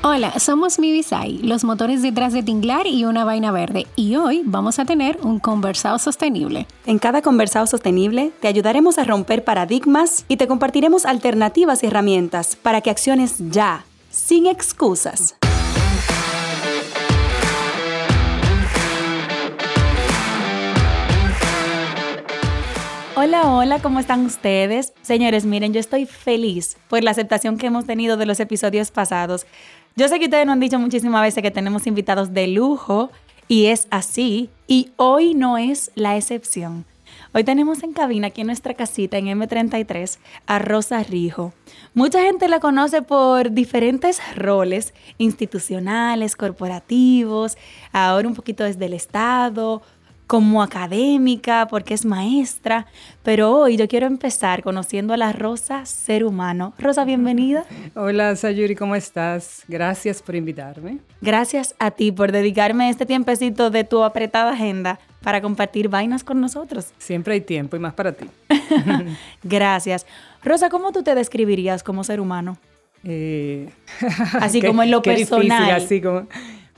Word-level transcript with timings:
Hola, 0.00 0.38
somos 0.38 0.78
Mibisai, 0.78 1.38
los 1.38 1.64
motores 1.64 2.02
detrás 2.02 2.32
de 2.32 2.44
Tinglar 2.44 2.86
y 2.86 3.04
una 3.04 3.24
vaina 3.24 3.50
verde, 3.50 3.88
y 3.96 4.14
hoy 4.14 4.42
vamos 4.44 4.78
a 4.78 4.84
tener 4.84 5.18
un 5.24 5.40
conversado 5.40 5.98
sostenible. 5.98 6.68
En 6.86 7.00
cada 7.00 7.20
conversado 7.20 7.66
sostenible 7.66 8.30
te 8.40 8.46
ayudaremos 8.46 8.98
a 8.98 9.04
romper 9.04 9.42
paradigmas 9.42 10.24
y 10.28 10.36
te 10.36 10.46
compartiremos 10.46 11.04
alternativas 11.04 11.82
y 11.82 11.88
herramientas 11.88 12.54
para 12.54 12.80
que 12.80 12.90
acciones 12.90 13.38
ya, 13.50 13.86
sin 14.08 14.46
excusas. 14.46 15.34
Hola, 23.20 23.52
hola, 23.52 23.82
¿cómo 23.82 23.98
están 23.98 24.26
ustedes? 24.26 24.92
Señores, 25.02 25.44
miren, 25.44 25.74
yo 25.74 25.80
estoy 25.80 26.06
feliz 26.06 26.76
por 26.86 27.02
la 27.02 27.10
aceptación 27.10 27.58
que 27.58 27.66
hemos 27.66 27.84
tenido 27.84 28.16
de 28.16 28.26
los 28.26 28.38
episodios 28.38 28.92
pasados. 28.92 29.44
Yo 29.98 30.06
sé 30.06 30.20
que 30.20 30.26
ustedes 30.26 30.46
nos 30.46 30.52
han 30.52 30.60
dicho 30.60 30.78
muchísimas 30.78 31.22
veces 31.22 31.42
que 31.42 31.50
tenemos 31.50 31.88
invitados 31.88 32.32
de 32.32 32.46
lujo 32.46 33.10
y 33.48 33.66
es 33.66 33.88
así. 33.90 34.48
Y 34.68 34.92
hoy 34.94 35.34
no 35.34 35.58
es 35.58 35.90
la 35.96 36.16
excepción. 36.16 36.84
Hoy 37.34 37.42
tenemos 37.42 37.82
en 37.82 37.94
cabina 37.94 38.28
aquí 38.28 38.42
en 38.42 38.46
nuestra 38.46 38.74
casita 38.74 39.18
en 39.18 39.26
M33 39.26 40.18
a 40.46 40.60
Rosa 40.60 41.02
Rijo. 41.02 41.52
Mucha 41.94 42.22
gente 42.22 42.46
la 42.46 42.60
conoce 42.60 43.02
por 43.02 43.50
diferentes 43.50 44.20
roles 44.36 44.94
institucionales, 45.18 46.36
corporativos, 46.36 47.58
ahora 47.92 48.28
un 48.28 48.36
poquito 48.36 48.62
desde 48.62 48.86
el 48.86 48.92
Estado, 48.92 49.82
como 50.28 50.62
académica, 50.62 51.66
porque 51.70 51.94
es 51.94 52.04
maestra, 52.04 52.86
pero 53.22 53.50
hoy 53.50 53.78
yo 53.78 53.88
quiero 53.88 54.06
empezar 54.06 54.62
conociendo 54.62 55.14
a 55.14 55.16
la 55.16 55.32
Rosa 55.32 55.86
ser 55.86 56.22
humano. 56.22 56.74
Rosa, 56.78 57.06
bienvenida. 57.06 57.64
Hola, 57.96 58.36
Sayuri, 58.36 58.76
¿cómo 58.76 58.94
estás? 58.94 59.64
Gracias 59.68 60.20
por 60.20 60.36
invitarme. 60.36 60.98
Gracias 61.22 61.74
a 61.78 61.90
ti 61.92 62.12
por 62.12 62.30
dedicarme 62.30 62.90
este 62.90 63.06
tiempecito 63.06 63.70
de 63.70 63.84
tu 63.84 64.04
apretada 64.04 64.52
agenda 64.52 65.00
para 65.22 65.40
compartir 65.40 65.88
vainas 65.88 66.22
con 66.24 66.42
nosotros. 66.42 66.92
Siempre 66.98 67.32
hay 67.32 67.40
tiempo 67.40 67.76
y 67.76 67.78
más 67.78 67.94
para 67.94 68.12
ti. 68.12 68.26
Gracias. 69.42 70.06
Rosa, 70.44 70.68
¿cómo 70.68 70.92
tú 70.92 71.02
te 71.02 71.14
describirías 71.14 71.82
como 71.82 72.04
ser 72.04 72.20
humano? 72.20 72.58
Eh, 73.02 73.70
así 74.40 74.60
como 74.60 74.82
en 74.82 74.90
lo 74.90 75.00
personal. 75.00 75.70
así 75.70 76.02
como... 76.02 76.26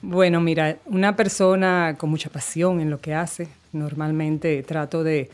Bueno, 0.03 0.41
mira, 0.41 0.79
una 0.87 1.15
persona 1.15 1.97
con 1.99 2.09
mucha 2.09 2.31
pasión 2.31 2.81
en 2.81 2.89
lo 2.89 2.99
que 2.99 3.15
hace, 3.15 3.49
normalmente 3.73 4.63
trato 4.63 5.05
de, 5.05 5.31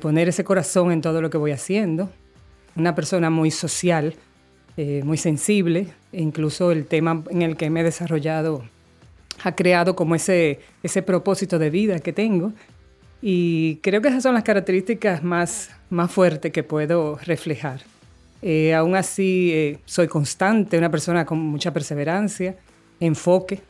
poner 0.00 0.28
ese 0.28 0.44
corazón 0.44 0.92
en 0.92 1.00
todo 1.00 1.22
lo 1.22 1.30
que 1.30 1.38
voy 1.38 1.52
haciendo. 1.52 2.10
Una 2.76 2.94
persona 2.94 3.30
muy 3.30 3.50
social, 3.50 4.14
eh, 4.76 5.00
muy 5.04 5.16
sensible, 5.16 5.88
e 6.12 6.20
incluso 6.20 6.70
el 6.70 6.86
tema 6.86 7.22
en 7.30 7.42
el 7.42 7.56
que 7.56 7.70
me 7.70 7.80
he 7.80 7.84
desarrollado 7.84 8.64
ha 9.42 9.54
creado 9.54 9.96
como 9.96 10.14
ese, 10.14 10.60
ese 10.82 11.02
propósito 11.02 11.58
de 11.58 11.70
vida 11.70 11.98
que 11.98 12.12
tengo. 12.12 12.52
Y 13.22 13.76
creo 13.76 14.02
que 14.02 14.08
esas 14.08 14.22
son 14.22 14.34
las 14.34 14.44
características 14.44 15.22
más, 15.22 15.70
más 15.88 16.10
fuertes 16.10 16.52
que 16.52 16.62
puedo 16.62 17.16
reflejar. 17.24 17.80
Eh, 18.42 18.74
aún 18.74 18.96
así, 18.96 19.50
eh, 19.54 19.78
soy 19.86 20.08
constante, 20.08 20.76
una 20.76 20.90
persona 20.90 21.24
con 21.24 21.38
mucha 21.38 21.72
perseverancia, 21.72 22.56
enfoque, 23.00 23.62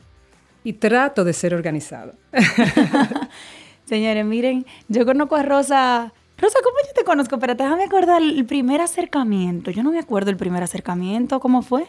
y 0.65 0.73
trato 0.73 1.23
de 1.23 1.31
ser 1.31 1.53
organizado. 1.53 2.13
Señores, 3.85 4.25
miren, 4.25 4.65
yo 4.89 5.05
conozco 5.05 5.35
a 5.35 5.43
Rosa. 5.43 6.11
Rosa, 6.37 6.59
¿cómo 6.63 6.75
yo 6.85 6.93
te 6.93 7.05
conozco? 7.05 7.39
Pero 7.39 7.53
déjame 7.55 7.83
acordar 7.85 8.21
el 8.21 8.43
primer 8.45 8.81
acercamiento. 8.81 9.69
Yo 9.71 9.83
no 9.83 9.91
me 9.91 9.99
acuerdo 9.99 10.31
el 10.31 10.37
primer 10.37 10.63
acercamiento, 10.63 11.39
¿cómo 11.39 11.61
fue? 11.61 11.85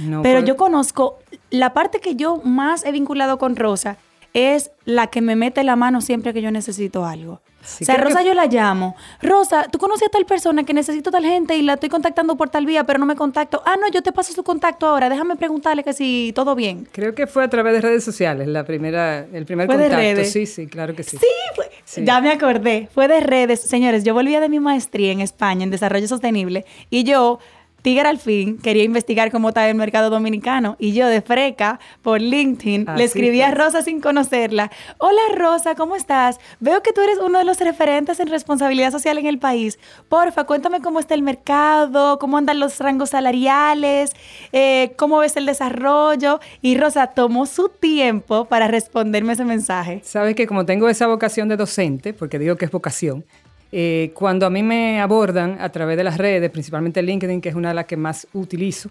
No, 0.00 0.22
Pero 0.22 0.40
yo 0.40 0.56
conozco 0.56 1.20
la 1.50 1.72
parte 1.72 2.00
que 2.00 2.16
yo 2.16 2.38
más 2.44 2.84
he 2.84 2.90
vinculado 2.90 3.38
con 3.38 3.54
Rosa 3.54 3.96
es 4.36 4.70
la 4.84 5.06
que 5.06 5.22
me 5.22 5.34
mete 5.34 5.64
la 5.64 5.76
mano 5.76 6.02
siempre 6.02 6.34
que 6.34 6.42
yo 6.42 6.50
necesito 6.50 7.06
algo. 7.06 7.40
o 7.62 7.84
sea, 7.84 7.96
Rosa 7.96 8.22
yo 8.22 8.34
la 8.34 8.44
llamo. 8.44 8.94
Rosa, 9.22 9.64
tú 9.64 9.78
conoces 9.78 10.08
a 10.08 10.10
tal 10.10 10.26
persona 10.26 10.64
que 10.64 10.74
necesito 10.74 11.10
tal 11.10 11.24
gente 11.24 11.56
y 11.56 11.62
la 11.62 11.72
estoy 11.74 11.88
contactando 11.88 12.36
por 12.36 12.50
tal 12.50 12.66
vía, 12.66 12.84
pero 12.84 12.98
no 12.98 13.06
me 13.06 13.16
contacto. 13.16 13.62
Ah, 13.64 13.76
no, 13.80 13.88
yo 13.88 14.02
te 14.02 14.12
paso 14.12 14.34
su 14.34 14.44
contacto 14.44 14.86
ahora. 14.86 15.08
Déjame 15.08 15.36
preguntarle 15.36 15.82
que 15.82 15.94
si 15.94 16.32
todo 16.34 16.54
bien. 16.54 16.86
Creo 16.92 17.14
que 17.14 17.26
fue 17.26 17.44
a 17.44 17.48
través 17.48 17.72
de 17.72 17.80
redes 17.80 18.04
sociales 18.04 18.46
la 18.46 18.64
primera, 18.64 19.26
el 19.32 19.46
primer 19.46 19.66
¿Fue 19.66 19.76
contacto. 19.76 19.96
De 19.96 20.14
redes? 20.14 20.32
Sí, 20.32 20.44
sí, 20.44 20.66
claro 20.66 20.94
que 20.94 21.02
sí. 21.02 21.16
Sí, 21.84 22.04
ya 22.04 22.20
me 22.20 22.30
acordé. 22.30 22.90
Fue 22.92 23.08
de 23.08 23.20
redes. 23.20 23.62
Señores, 23.62 24.04
yo 24.04 24.12
volvía 24.12 24.40
de 24.40 24.50
mi 24.50 24.60
maestría 24.60 25.12
en 25.12 25.22
España 25.22 25.64
en 25.64 25.70
desarrollo 25.70 26.06
sostenible 26.08 26.66
y 26.90 27.04
yo 27.04 27.38
Tigre 27.86 28.08
al 28.08 28.18
fin 28.18 28.58
quería 28.58 28.82
investigar 28.82 29.30
cómo 29.30 29.50
está 29.50 29.70
el 29.70 29.76
mercado 29.76 30.10
dominicano 30.10 30.74
y 30.80 30.92
yo 30.92 31.06
de 31.06 31.22
freca 31.22 31.78
por 32.02 32.20
LinkedIn 32.20 32.84
le 32.96 33.04
escribí 33.04 33.42
a 33.42 33.52
Rosa 33.52 33.80
sin 33.80 34.00
conocerla. 34.00 34.72
Hola 34.98 35.20
Rosa, 35.36 35.76
¿cómo 35.76 35.94
estás? 35.94 36.40
Veo 36.58 36.82
que 36.82 36.92
tú 36.92 37.00
eres 37.00 37.18
uno 37.24 37.38
de 37.38 37.44
los 37.44 37.60
referentes 37.60 38.18
en 38.18 38.26
responsabilidad 38.26 38.90
social 38.90 39.18
en 39.18 39.26
el 39.26 39.38
país. 39.38 39.78
Porfa, 40.08 40.42
cuéntame 40.46 40.80
cómo 40.80 40.98
está 40.98 41.14
el 41.14 41.22
mercado, 41.22 42.18
cómo 42.18 42.38
andan 42.38 42.58
los 42.58 42.80
rangos 42.80 43.10
salariales, 43.10 44.10
eh, 44.50 44.92
cómo 44.96 45.18
ves 45.18 45.36
el 45.36 45.46
desarrollo. 45.46 46.40
Y 46.62 46.76
Rosa 46.76 47.06
tomó 47.06 47.46
su 47.46 47.68
tiempo 47.68 48.46
para 48.46 48.66
responderme 48.66 49.34
ese 49.34 49.44
mensaje. 49.44 50.00
Sabes 50.02 50.34
que 50.34 50.48
como 50.48 50.66
tengo 50.66 50.88
esa 50.88 51.06
vocación 51.06 51.48
de 51.48 51.56
docente, 51.56 52.14
porque 52.14 52.40
digo 52.40 52.56
que 52.56 52.64
es 52.64 52.70
vocación, 52.72 53.24
eh, 53.72 54.12
cuando 54.14 54.46
a 54.46 54.50
mí 54.50 54.62
me 54.62 55.00
abordan 55.00 55.58
a 55.60 55.70
través 55.70 55.96
de 55.96 56.04
las 56.04 56.18
redes, 56.18 56.50
principalmente 56.50 57.02
LinkedIn, 57.02 57.40
que 57.40 57.48
es 57.48 57.54
una 57.54 57.70
de 57.70 57.74
las 57.74 57.86
que 57.86 57.96
más 57.96 58.26
utilizo, 58.32 58.90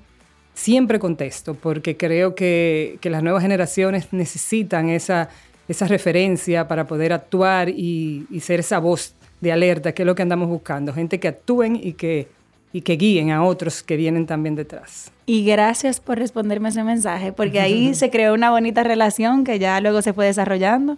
siempre 0.54 1.00
contesto 1.00 1.54
porque 1.54 1.98
creo 1.98 2.36
que, 2.36 3.00
las 3.04 3.24
nuevas 3.24 3.44
generaciones 3.44 4.12
necesitan 4.12 4.90
esa, 4.90 5.30
esa 5.68 5.88
referencia 5.88 6.68
para 6.68 6.88
poder 6.88 7.14
actuar 7.14 7.70
y, 7.70 8.26
ser 8.42 8.62
esa 8.62 8.80
voz 8.80 9.16
de 9.42 9.52
alerta, 9.52 9.94
que 9.94 10.04
es 10.04 10.06
lo 10.06 10.16
que 10.16 10.24
andamos 10.24 10.50
buscando, 10.50 10.94
gente 10.94 11.20
que 11.20 11.28
actúen 11.28 11.76
y 11.76 11.94
que, 11.94 12.28
y 12.74 12.82
que 12.82 12.94
guíen 12.94 13.32
a 13.32 13.44
otros 13.44 13.84
que 13.84 13.96
vienen 13.96 14.26
también 14.26 14.56
detrás. 14.56 15.12
Y 15.26 15.46
gracias 15.46 16.00
por 16.00 16.18
responderme 16.20 16.70
ese 16.70 16.84
mensaje, 16.84 17.32
porque 17.32 17.60
ahí 17.60 17.94
se 17.96 18.10
creó 18.10 18.34
una 18.34 18.52
bonita 18.52 18.84
relación 18.84 19.44
que 19.44 19.60
ya 19.60 19.80
luego 19.82 20.02
se 20.02 20.14
fue 20.14 20.26
desarrollando. 20.26 20.98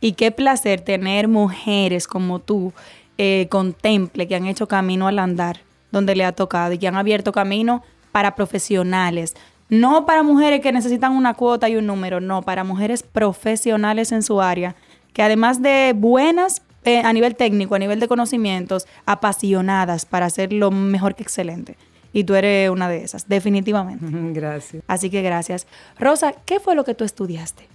Y 0.00 0.12
qué 0.12 0.30
placer 0.30 0.80
tener 0.82 1.28
mujeres 1.28 2.06
como 2.06 2.38
tú 2.38 2.74
eh, 3.18 3.46
contemple 3.50 4.26
que 4.26 4.34
han 4.34 4.46
hecho 4.46 4.68
camino 4.68 5.06
al 5.08 5.18
andar 5.18 5.60
donde 5.94 6.14
le 6.14 6.24
ha 6.24 6.32
tocado 6.32 6.72
y 6.74 6.78
que 6.78 6.88
han 6.88 6.96
abierto 6.96 7.32
camino 7.32 7.82
para 8.12 8.34
profesionales. 8.34 9.34
No 9.70 10.04
para 10.04 10.22
mujeres 10.22 10.60
que 10.60 10.72
necesitan 10.72 11.12
una 11.12 11.34
cuota 11.34 11.68
y 11.70 11.76
un 11.76 11.86
número, 11.86 12.20
no, 12.20 12.42
para 12.42 12.64
mujeres 12.64 13.02
profesionales 13.02 14.12
en 14.12 14.22
su 14.22 14.42
área, 14.42 14.76
que 15.14 15.22
además 15.22 15.62
de 15.62 15.94
buenas 15.96 16.62
eh, 16.84 17.00
a 17.00 17.12
nivel 17.14 17.34
técnico, 17.34 17.74
a 17.74 17.78
nivel 17.78 17.98
de 17.98 18.08
conocimientos, 18.08 18.86
apasionadas 19.06 20.04
para 20.04 20.26
hacer 20.26 20.52
lo 20.52 20.70
mejor 20.70 21.14
que 21.14 21.22
excelente. 21.22 21.76
Y 22.12 22.24
tú 22.24 22.34
eres 22.34 22.68
una 22.70 22.88
de 22.88 23.02
esas, 23.02 23.26
definitivamente. 23.28 24.04
Gracias. 24.38 24.84
Así 24.86 25.10
que 25.10 25.22
gracias. 25.22 25.66
Rosa, 25.98 26.32
¿qué 26.44 26.60
fue 26.60 26.74
lo 26.74 26.84
que 26.84 26.94
tú 26.94 27.04
estudiaste? 27.04 27.66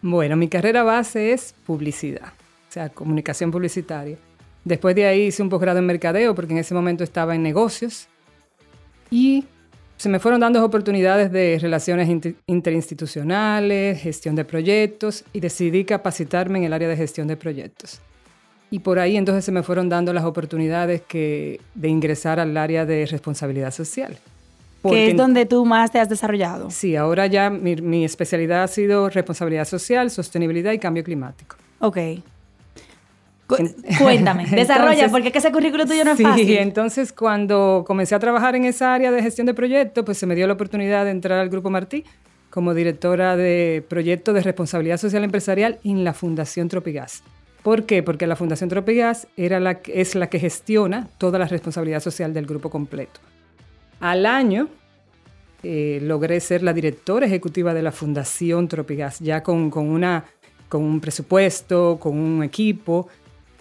Bueno, 0.00 0.36
mi 0.36 0.48
carrera 0.48 0.84
base 0.84 1.32
es 1.32 1.54
publicidad, 1.66 2.28
o 2.68 2.72
sea, 2.72 2.90
comunicación 2.90 3.50
publicitaria. 3.50 4.16
Después 4.64 4.94
de 4.94 5.06
ahí 5.06 5.26
hice 5.26 5.42
un 5.42 5.50
posgrado 5.50 5.78
en 5.78 5.86
mercadeo 5.86 6.34
porque 6.34 6.52
en 6.52 6.58
ese 6.58 6.74
momento 6.74 7.04
estaba 7.04 7.34
en 7.34 7.42
negocios 7.42 8.08
y 9.10 9.44
se 9.96 10.08
me 10.08 10.18
fueron 10.18 10.40
dando 10.40 10.64
oportunidades 10.64 11.30
de 11.30 11.58
relaciones 11.60 12.08
interinstitucionales, 12.46 14.00
gestión 14.00 14.34
de 14.34 14.44
proyectos 14.44 15.24
y 15.32 15.40
decidí 15.40 15.84
capacitarme 15.84 16.58
en 16.58 16.64
el 16.64 16.72
área 16.72 16.88
de 16.88 16.96
gestión 16.96 17.28
de 17.28 17.36
proyectos. 17.36 18.00
Y 18.70 18.80
por 18.80 18.98
ahí 18.98 19.16
entonces 19.16 19.44
se 19.44 19.52
me 19.52 19.62
fueron 19.62 19.88
dando 19.88 20.12
las 20.12 20.24
oportunidades 20.24 21.02
que, 21.02 21.60
de 21.74 21.88
ingresar 21.88 22.40
al 22.40 22.56
área 22.56 22.84
de 22.86 23.06
responsabilidad 23.06 23.70
social. 23.70 24.18
que 24.82 25.10
es 25.10 25.16
donde 25.16 25.46
tú 25.46 25.64
más 25.64 25.92
te 25.92 26.00
has 26.00 26.08
desarrollado. 26.08 26.70
Sí, 26.70 26.96
ahora 26.96 27.26
ya 27.26 27.50
mi, 27.50 27.76
mi 27.76 28.04
especialidad 28.04 28.64
ha 28.64 28.68
sido 28.68 29.08
responsabilidad 29.10 29.64
social, 29.64 30.10
sostenibilidad 30.10 30.72
y 30.72 30.78
cambio 30.78 31.04
climático. 31.04 31.56
Ok. 31.78 31.98
Cuéntame, 33.46 34.46
desarrolla, 34.50 35.08
porque 35.10 35.30
ese 35.34 35.52
currículo 35.52 35.86
tuyo 35.86 36.04
no 36.04 36.12
es 36.12 36.22
fácil. 36.22 36.46
Sí, 36.46 36.56
entonces 36.56 37.12
cuando 37.12 37.84
comencé 37.86 38.14
a 38.14 38.18
trabajar 38.18 38.56
en 38.56 38.64
esa 38.64 38.94
área 38.94 39.10
de 39.10 39.22
gestión 39.22 39.46
de 39.46 39.54
proyectos, 39.54 40.04
pues 40.04 40.18
se 40.18 40.26
me 40.26 40.34
dio 40.34 40.46
la 40.46 40.54
oportunidad 40.54 41.04
de 41.04 41.10
entrar 41.10 41.38
al 41.38 41.50
Grupo 41.50 41.70
Martí 41.70 42.04
como 42.50 42.72
directora 42.72 43.36
de 43.36 43.84
proyectos 43.88 44.34
de 44.34 44.40
responsabilidad 44.40 44.96
social 44.96 45.24
empresarial 45.24 45.78
en 45.84 46.04
la 46.04 46.14
Fundación 46.14 46.68
Tropigas. 46.68 47.22
¿Por 47.62 47.84
qué? 47.84 48.02
Porque 48.02 48.26
la 48.26 48.36
Fundación 48.36 48.70
Tropigas 48.70 49.26
era 49.36 49.58
la, 49.58 49.80
es 49.86 50.14
la 50.14 50.28
que 50.28 50.38
gestiona 50.38 51.08
toda 51.18 51.38
la 51.38 51.46
responsabilidad 51.46 52.00
social 52.00 52.32
del 52.32 52.46
grupo 52.46 52.70
completo. 52.70 53.20
Al 54.00 54.24
año 54.26 54.68
eh, 55.62 55.98
logré 56.02 56.40
ser 56.40 56.62
la 56.62 56.72
directora 56.72 57.26
ejecutiva 57.26 57.74
de 57.74 57.82
la 57.82 57.90
Fundación 57.90 58.68
Tropigas, 58.68 59.18
ya 59.18 59.42
con, 59.42 59.72
una, 59.74 60.24
con 60.68 60.82
un 60.82 61.00
presupuesto, 61.00 61.98
con 61.98 62.18
un 62.18 62.42
equipo, 62.42 63.08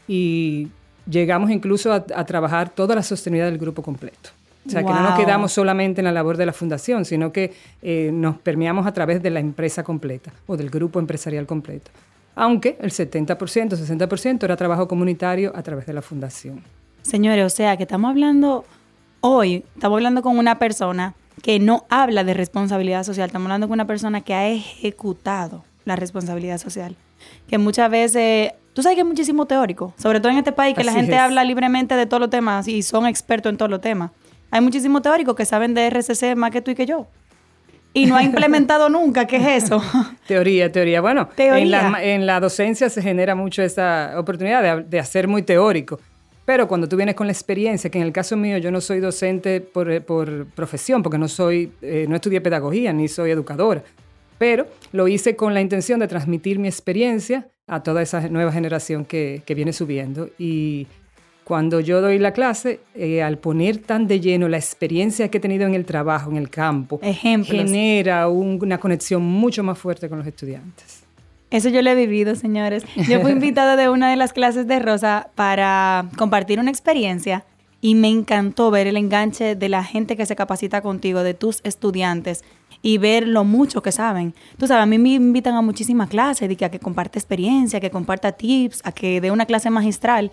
y 0.07 0.69
llegamos 1.09 1.51
incluso 1.51 1.91
a, 1.91 2.01
trabajar 2.03 2.69
toda 2.69 2.95
la 2.95 3.03
sostenibilidad 3.03 3.49
del 3.49 3.59
grupo 3.59 3.81
completo. 3.81 4.29
O 4.65 4.69
sea, 4.69 4.81
que 4.81 4.93
no 4.93 5.01
nos 5.01 5.19
quedamos 5.19 5.51
solamente 5.51 5.99
en 5.99 6.05
la 6.05 6.13
labor 6.13 6.37
de 6.37 6.45
la 6.45 6.53
fundación, 6.53 7.03
sino 7.03 7.33
que 7.33 7.53
eh, 7.81 8.11
nos 8.13 8.37
permeamos 8.37 8.87
a 8.87 8.93
través 8.93 9.21
de 9.21 9.29
la 9.29 9.41
empresa 9.41 9.83
completa 9.83 10.31
o 10.47 10.55
del 10.55 10.69
grupo 10.69 10.99
empresarial 10.99 11.45
completo 11.45 11.91
aunque 12.35 12.77
el 12.81 12.91
70%, 12.91 13.37
60% 13.37 14.43
era 14.43 14.55
trabajo 14.55 14.87
comunitario 14.87 15.51
a 15.55 15.61
través 15.63 15.85
de 15.85 15.93
la 15.93 16.01
fundación. 16.01 16.63
Señores, 17.01 17.45
o 17.45 17.55
sea 17.55 17.77
que 17.77 17.83
estamos 17.83 18.09
hablando 18.09 18.65
hoy, 19.21 19.63
estamos 19.75 19.97
hablando 19.97 20.21
con 20.21 20.37
una 20.37 20.57
persona 20.57 21.15
que 21.41 21.59
no 21.59 21.85
habla 21.89 22.23
de 22.23 22.33
responsabilidad 22.33 23.03
social, 23.03 23.27
estamos 23.27 23.47
hablando 23.47 23.67
con 23.67 23.73
una 23.73 23.87
persona 23.87 24.21
que 24.21 24.33
ha 24.33 24.47
ejecutado 24.49 25.63
la 25.85 25.95
responsabilidad 25.95 26.57
social, 26.57 26.95
que 27.47 27.57
muchas 27.57 27.91
veces, 27.91 28.53
tú 28.73 28.83
sabes 28.83 28.95
que 28.95 29.01
es 29.01 29.07
muchísimo 29.07 29.45
teórico, 29.45 29.93
sobre 29.97 30.19
todo 30.19 30.31
en 30.31 30.39
este 30.39 30.51
país 30.51 30.75
que 30.75 30.83
la 30.83 30.93
gente 30.93 31.15
habla 31.15 31.43
libremente 31.43 31.95
de 31.95 32.05
todos 32.05 32.21
los 32.21 32.29
temas 32.29 32.67
y 32.67 32.83
son 32.83 33.05
expertos 33.05 33.51
en 33.51 33.57
todos 33.57 33.71
los 33.71 33.81
temas. 33.81 34.11
Hay 34.51 34.61
muchísimos 34.61 35.01
teóricos 35.01 35.35
que 35.35 35.45
saben 35.45 35.73
de 35.73 35.87
RCC 35.89 36.35
más 36.35 36.51
que 36.51 36.61
tú 36.61 36.71
y 36.71 36.75
que 36.75 36.85
yo 36.85 37.07
y 37.93 38.05
no 38.05 38.15
ha 38.15 38.23
implementado 38.23 38.89
nunca. 38.89 39.25
¿Qué 39.27 39.37
es 39.37 39.63
eso? 39.63 39.81
Teoría, 40.27 40.71
teoría. 40.71 41.01
Bueno, 41.01 41.29
En, 41.37 42.25
la, 42.25 42.39
docencia 42.39 42.89
se 42.89 43.01
genera 43.01 43.35
mucho 43.35 43.61
esa 43.61 44.13
oportunidad 44.17 44.83
de, 44.83 44.99
hacer 44.99 45.27
muy 45.27 45.43
teórico. 45.43 45.99
Pero 46.45 46.67
cuando 46.67 46.89
tú 46.89 46.97
vienes 46.97 47.15
con 47.15 47.27
la 47.27 47.31
experiencia, 47.31 47.89
que 47.89 47.99
en 47.99 48.03
el 48.03 48.11
caso 48.11 48.35
mío 48.35 48.57
yo 48.57 48.69
no 48.69 48.81
soy 48.81 48.99
docente 48.99 49.61
por, 49.61 50.03
por 50.03 50.45
profesión, 50.47 51.01
porque 51.01 51.17
no, 51.17 51.29
soy, 51.29 51.71
eh, 51.81 52.05
no 52.09 52.15
estudié 52.15 52.41
pedagogía 52.41 52.91
ni 52.91 53.07
soy 53.07 53.31
educadora, 53.31 53.81
pero 54.37 54.67
lo 54.91 55.07
hice 55.07 55.37
con 55.37 55.53
la 55.53 55.61
intención 55.61 56.01
de 56.01 56.07
transmitir 56.09 56.59
mi 56.59 56.67
experiencia 56.67 57.47
a 57.67 57.81
toda 57.83 58.01
esa 58.01 58.27
nueva 58.29 58.51
generación 58.51 59.05
que, 59.05 59.41
que 59.45 59.55
viene 59.55 59.73
subiendo. 59.73 60.29
Y 60.37 60.87
cuando 61.43 61.79
yo 61.79 62.01
doy 62.01 62.19
la 62.19 62.31
clase, 62.31 62.79
eh, 62.95 63.21
al 63.21 63.37
poner 63.37 63.77
tan 63.77 64.07
de 64.07 64.19
lleno 64.19 64.47
la 64.47 64.57
experiencia 64.57 65.29
que 65.29 65.37
he 65.37 65.41
tenido 65.41 65.65
en 65.65 65.73
el 65.73 65.85
trabajo, 65.85 66.31
en 66.31 66.37
el 66.37 66.49
campo, 66.49 66.99
genera 67.01 68.27
una 68.27 68.79
conexión 68.79 69.23
mucho 69.23 69.63
más 69.63 69.77
fuerte 69.77 70.09
con 70.09 70.19
los 70.19 70.27
estudiantes. 70.27 71.03
Eso 71.51 71.69
yo 71.69 71.83
lo 71.83 71.91
he 71.91 71.95
vivido, 71.95 72.35
señores. 72.35 72.83
Yo 73.07 73.21
fui 73.21 73.31
invitada 73.33 73.75
de 73.75 73.87
una 73.87 74.09
de 74.09 74.15
las 74.15 74.33
clases 74.33 74.67
de 74.67 74.79
Rosa 74.79 75.29
para 75.35 76.09
compartir 76.17 76.59
una 76.59 76.71
experiencia 76.71 77.45
y 77.83 77.95
me 77.95 78.07
encantó 78.07 78.71
ver 78.71 78.87
el 78.87 78.95
enganche 78.95 79.57
de 79.57 79.67
la 79.67 79.83
gente 79.83 80.15
que 80.15 80.25
se 80.25 80.37
capacita 80.37 80.81
contigo, 80.81 81.21
de 81.21 81.33
tus 81.33 81.59
estudiantes 81.65 82.41
y 82.81 82.97
ver 82.97 83.27
lo 83.27 83.43
mucho 83.43 83.83
que 83.83 83.91
saben. 83.91 84.33
Tú 84.57 84.67
sabes, 84.67 84.83
a 84.83 84.85
mí 84.85 84.97
me 84.97 85.09
invitan 85.09 85.53
a 85.55 85.61
muchísimas 85.61 86.07
clases, 86.07 86.47
de 86.47 86.55
que 86.55 86.63
a 86.63 86.71
que 86.71 86.79
comparte 86.79 87.19
experiencia, 87.19 87.79
a 87.79 87.81
que 87.81 87.91
comparta 87.91 88.31
tips, 88.31 88.79
a 88.85 88.93
que 88.93 89.19
dé 89.19 89.31
una 89.31 89.45
clase 89.45 89.69
magistral. 89.69 90.31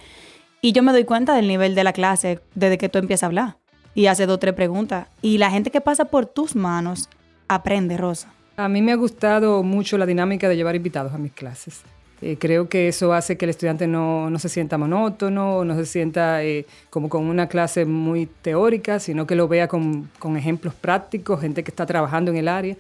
Y 0.61 0.71
yo 0.71 0.85
me 0.85 0.93
doy 0.93 1.03
cuenta 1.03 1.35
del 1.35 1.49
nivel 1.49 1.75
de 1.75 1.83
la 1.83 1.93
clase 1.93 2.39
desde 2.55 2.79
que 2.79 2.89
tú 2.89 3.01
empiezas 3.01 3.25
a 3.25 3.27
hablar. 3.27 3.57
Y 3.97 4.07
hace 4.07 4.27
dos 4.27 4.37
o 4.37 4.39
tres 4.39 4.55
preguntas. 4.55 5.09
Y 5.21 5.39
la 5.39 5.51
gente 5.51 5.73
que 5.73 5.81
pasa 5.81 6.05
por 6.05 6.27
tus 6.27 6.55
manos 6.55 7.09
aprende, 7.49 7.97
Rosa. 7.97 8.33
A 8.59 8.69
mí 8.69 8.81
me 8.81 8.93
ha 8.93 8.97
gustado 8.97 9.65
mucho 9.65 9.99
la 9.99 10.07
dinámica 10.07 10.49
de 10.49 10.55
llevar 10.55 10.77
invitados 10.77 11.13
a 11.13 11.19
mis 11.19 11.33
clases. 11.33 11.83
Eh, 12.23 12.37
creo 12.39 12.69
que 12.69 12.89
eso 12.89 13.15
hace 13.15 13.39
que 13.39 13.47
el 13.47 13.51
estudiante 13.51 13.87
no, 13.87 14.31
se 14.39 14.49
sienta 14.49 14.77
monótono, 14.77 15.65
no 15.65 15.75
se 15.75 15.87
sienta 15.87 16.45
eh, 16.45 16.67
como 16.91 17.09
con 17.09 17.25
una 17.25 17.49
clase 17.49 17.87
muy 17.87 18.27
teórica, 18.27 18.99
sino 18.99 19.27
que 19.27 19.35
lo 19.35 19.49
vea 19.49 19.69
con, 19.69 20.11
ejemplos 20.37 20.75
prácticos, 20.75 21.41
gente 21.41 21.65
que 21.65 21.71
está 21.71 21.87
trabajando 21.87 22.31
en 22.31 22.37
el 22.37 22.49
área. 22.49 22.77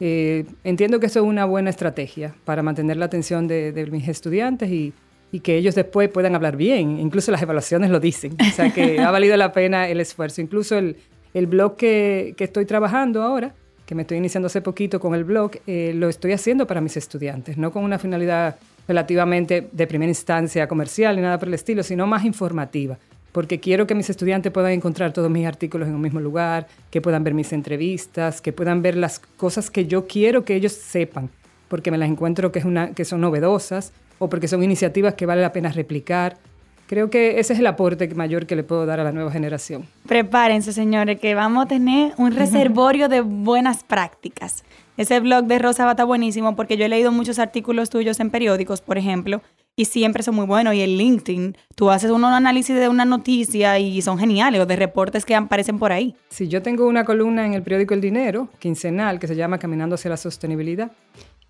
Eh, 0.00 0.46
entiendo 0.64 0.98
que 0.98 1.06
eso 1.06 1.20
es 1.20 1.26
una 1.26 1.44
buena 1.44 1.68
estrategia 1.68 2.34
para 2.44 2.62
mantener 2.62 2.96
la 2.96 3.04
atención 3.04 3.46
de, 3.46 3.72
de 3.72 3.86
mis 3.86 4.08
estudiantes 4.08 4.70
y, 4.70 4.94
y 5.32 5.40
que 5.40 5.56
ellos 5.56 5.74
después 5.74 6.08
puedan 6.08 6.34
hablar 6.34 6.56
bien. 6.56 6.98
Incluso 6.98 7.30
las 7.30 7.42
evaluaciones 7.42 7.90
lo 7.90 8.00
dicen. 8.00 8.36
O 8.40 8.54
sea 8.54 8.72
que 8.72 9.00
ha 9.00 9.10
valido 9.10 9.36
la 9.36 9.52
pena 9.52 9.88
el 9.88 10.00
esfuerzo. 10.00 10.40
Incluso 10.40 10.76
el, 10.76 10.96
el 11.34 11.46
blog 11.46 11.76
que, 11.76 12.34
que, 12.36 12.44
estoy 12.44 12.64
trabajando 12.64 13.22
ahora, 13.22 13.54
que 13.90 13.96
me 13.96 14.02
estoy 14.02 14.18
iniciando 14.18 14.46
hace 14.46 14.60
poquito 14.60 15.00
con 15.00 15.16
el 15.16 15.24
blog, 15.24 15.50
eh, 15.66 15.90
lo 15.96 16.08
estoy 16.08 16.30
haciendo 16.30 16.64
para 16.64 16.80
mis 16.80 16.96
estudiantes, 16.96 17.58
no 17.58 17.72
con 17.72 17.82
una 17.82 17.98
finalidad 17.98 18.54
relativamente 18.86 19.68
de 19.72 19.86
primera 19.88 20.08
instancia 20.08 20.68
comercial 20.68 21.16
ni 21.16 21.22
nada 21.22 21.40
por 21.40 21.48
el 21.48 21.54
estilo, 21.54 21.82
sino 21.82 22.06
más 22.06 22.24
informativa. 22.24 23.00
Porque 23.32 23.58
quiero 23.58 23.88
que 23.88 23.96
mis 23.96 24.08
estudiantes 24.08 24.52
puedan 24.52 24.70
encontrar 24.70 25.12
todos 25.12 25.28
mis 25.28 25.44
artículos 25.44 25.88
en 25.88 25.96
un 25.96 26.00
mismo 26.02 26.20
lugar, 26.20 26.68
que 26.88 27.00
puedan 27.00 27.24
ver 27.24 27.34
mis 27.34 27.52
entrevistas, 27.52 28.40
que 28.40 28.52
puedan 28.52 28.80
ver 28.80 28.96
las 28.96 29.18
cosas 29.18 29.72
que 29.72 29.86
yo 29.86 30.06
quiero 30.06 30.44
que 30.44 30.54
ellos 30.54 30.70
sepan, 30.70 31.28
porque 31.66 31.90
me 31.90 31.98
las 31.98 32.08
encuentro 32.08 32.52
que, 32.52 32.60
es 32.60 32.64
una, 32.64 32.92
que 32.92 33.04
son 33.04 33.20
novedosas 33.20 33.92
o 34.20 34.28
porque 34.28 34.46
son 34.46 34.62
iniciativas 34.62 35.14
que 35.14 35.26
vale 35.26 35.42
la 35.42 35.52
pena 35.52 35.72
replicar. 35.72 36.38
Creo 36.90 37.08
que 37.08 37.38
ese 37.38 37.52
es 37.52 37.60
el 37.60 37.68
aporte 37.68 38.12
mayor 38.16 38.46
que 38.46 38.56
le 38.56 38.64
puedo 38.64 38.84
dar 38.84 38.98
a 38.98 39.04
la 39.04 39.12
nueva 39.12 39.30
generación. 39.30 39.86
Prepárense, 40.08 40.72
señores, 40.72 41.20
que 41.20 41.36
vamos 41.36 41.64
a 41.64 41.68
tener 41.68 42.12
un 42.16 42.32
reservorio 42.32 43.08
de 43.08 43.20
buenas 43.20 43.84
prácticas. 43.84 44.64
Ese 44.96 45.20
blog 45.20 45.44
de 45.44 45.60
Rosa 45.60 45.84
va 45.84 45.90
a 45.90 45.92
estar 45.92 46.06
buenísimo 46.06 46.56
porque 46.56 46.76
yo 46.76 46.84
he 46.84 46.88
leído 46.88 47.12
muchos 47.12 47.38
artículos 47.38 47.90
tuyos 47.90 48.18
en 48.18 48.30
periódicos, 48.30 48.80
por 48.80 48.98
ejemplo, 48.98 49.40
y 49.76 49.84
siempre 49.84 50.24
son 50.24 50.34
muy 50.34 50.46
buenos. 50.46 50.74
Y 50.74 50.80
en 50.80 50.96
LinkedIn, 50.96 51.56
tú 51.76 51.90
haces 51.90 52.10
un 52.10 52.24
análisis 52.24 52.74
de 52.74 52.88
una 52.88 53.04
noticia 53.04 53.78
y 53.78 54.02
son 54.02 54.18
geniales, 54.18 54.60
o 54.60 54.66
de 54.66 54.74
reportes 54.74 55.24
que 55.24 55.36
aparecen 55.36 55.78
por 55.78 55.92
ahí. 55.92 56.16
Sí, 56.28 56.48
yo 56.48 56.60
tengo 56.60 56.88
una 56.88 57.04
columna 57.04 57.46
en 57.46 57.54
el 57.54 57.62
periódico 57.62 57.94
El 57.94 58.00
Dinero, 58.00 58.48
quincenal, 58.58 59.20
que 59.20 59.28
se 59.28 59.36
llama 59.36 59.58
Caminando 59.58 59.94
hacia 59.94 60.10
la 60.10 60.16
Sostenibilidad. 60.16 60.90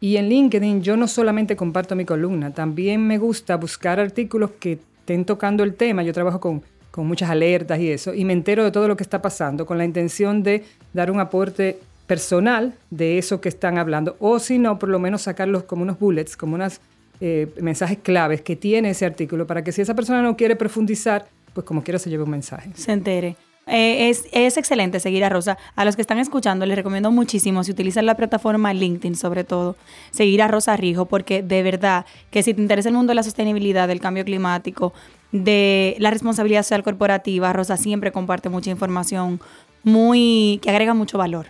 Y 0.00 0.18
en 0.18 0.28
LinkedIn 0.28 0.82
yo 0.82 0.98
no 0.98 1.08
solamente 1.08 1.56
comparto 1.56 1.96
mi 1.96 2.04
columna, 2.04 2.52
también 2.52 3.06
me 3.06 3.16
gusta 3.16 3.56
buscar 3.56 4.00
artículos 4.00 4.50
que 4.60 4.78
estén 5.10 5.24
tocando 5.24 5.64
el 5.64 5.74
tema. 5.74 6.04
Yo 6.04 6.12
trabajo 6.12 6.38
con, 6.38 6.62
con 6.92 7.06
muchas 7.06 7.30
alertas 7.30 7.80
y 7.80 7.90
eso, 7.90 8.14
y 8.14 8.24
me 8.24 8.32
entero 8.32 8.62
de 8.62 8.70
todo 8.70 8.86
lo 8.86 8.96
que 8.96 9.02
está 9.02 9.20
pasando 9.20 9.66
con 9.66 9.76
la 9.76 9.84
intención 9.84 10.42
de 10.44 10.64
dar 10.92 11.10
un 11.10 11.18
aporte 11.18 11.78
personal 12.06 12.74
de 12.90 13.18
eso 13.18 13.40
que 13.40 13.48
están 13.48 13.78
hablando, 13.78 14.16
o 14.20 14.38
si 14.38 14.58
no, 14.58 14.78
por 14.78 14.88
lo 14.88 14.98
menos 14.98 15.22
sacarlos 15.22 15.64
como 15.64 15.82
unos 15.82 15.98
bullets, 15.98 16.36
como 16.36 16.54
unos 16.54 16.80
eh, 17.20 17.48
mensajes 17.60 17.98
claves 18.02 18.40
que 18.42 18.56
tiene 18.56 18.90
ese 18.90 19.04
artículo, 19.04 19.46
para 19.46 19.62
que 19.62 19.72
si 19.72 19.82
esa 19.82 19.94
persona 19.94 20.22
no 20.22 20.36
quiere 20.36 20.56
profundizar, 20.56 21.26
pues 21.54 21.64
como 21.64 21.82
quiera 21.82 21.98
se 21.98 22.10
lleve 22.10 22.24
un 22.24 22.30
mensaje. 22.30 22.70
Se 22.74 22.92
entere. 22.92 23.36
Eh, 23.72 24.10
es, 24.32 24.56
excelente 24.56 24.98
seguir 24.98 25.24
a 25.24 25.28
Rosa. 25.28 25.56
A 25.76 25.84
los 25.84 25.94
que 25.94 26.02
están 26.02 26.18
escuchando, 26.18 26.66
les 26.66 26.76
recomiendo 26.76 27.12
muchísimo, 27.12 27.62
si 27.62 27.70
utilizan 27.70 28.04
la 28.04 28.16
plataforma 28.16 28.74
LinkedIn 28.74 29.14
sobre 29.14 29.44
todo, 29.44 29.76
seguir 30.10 30.42
a 30.42 30.48
Rosa 30.48 30.76
Rijo, 30.76 31.06
porque 31.06 31.44
de 31.44 31.62
verdad 31.62 32.04
que 32.32 32.42
si 32.42 32.52
te 32.52 32.60
interesa 32.60 32.88
el 32.88 32.96
mundo 32.96 33.12
de 33.12 33.14
la 33.14 33.22
sostenibilidad, 33.22 33.86
del 33.86 34.00
cambio 34.00 34.24
climático, 34.24 34.92
de 35.30 35.94
la 36.00 36.10
responsabilidad 36.10 36.64
social 36.64 36.82
corporativa, 36.82 37.52
Rosa 37.52 37.76
siempre 37.76 38.10
comparte 38.10 38.48
mucha 38.48 38.70
información 38.70 39.40
muy 39.84 40.58
que 40.62 40.70
agrega 40.70 40.92
mucho 40.92 41.16
valor, 41.16 41.46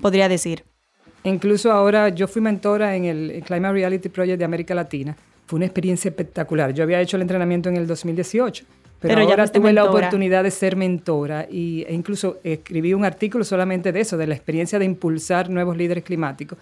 podría 0.00 0.28
decir. 0.28 0.62
Incluso 1.24 1.72
ahora 1.72 2.10
yo 2.10 2.28
fui 2.28 2.40
mentora 2.40 2.94
en 2.94 3.04
el 3.04 3.42
Climate 3.44 3.72
Reality 3.72 4.08
Project 4.10 4.38
de 4.38 4.44
América 4.44 4.74
Latina. 4.74 5.16
Fue 5.46 5.56
una 5.56 5.66
experiencia 5.66 6.08
espectacular. 6.08 6.72
Yo 6.72 6.84
había 6.84 7.00
hecho 7.00 7.16
el 7.16 7.22
entrenamiento 7.22 7.68
en 7.68 7.76
el 7.76 7.86
2018 7.88 8.64
pero, 9.08 9.20
ahora 9.20 9.46
tuve 9.48 9.72
la 9.72 9.84
oportunidad 9.84 10.42
de 10.44 10.50
ser 10.50 10.76
mentora 10.76 11.46
y, 11.50 11.84
e 11.86 11.94
incluso 11.94 12.38
escribí 12.42 12.94
un 12.94 13.04
artículo 13.04 13.44
solamente 13.44 13.92
de 13.92 14.00
eso, 14.00 14.16
de 14.16 14.26
la 14.26 14.34
experiencia 14.34 14.78
de 14.78 14.84
impulsar 14.84 15.50
nuevos 15.50 15.76
líderes 15.76 16.04
climáticos. 16.04 16.58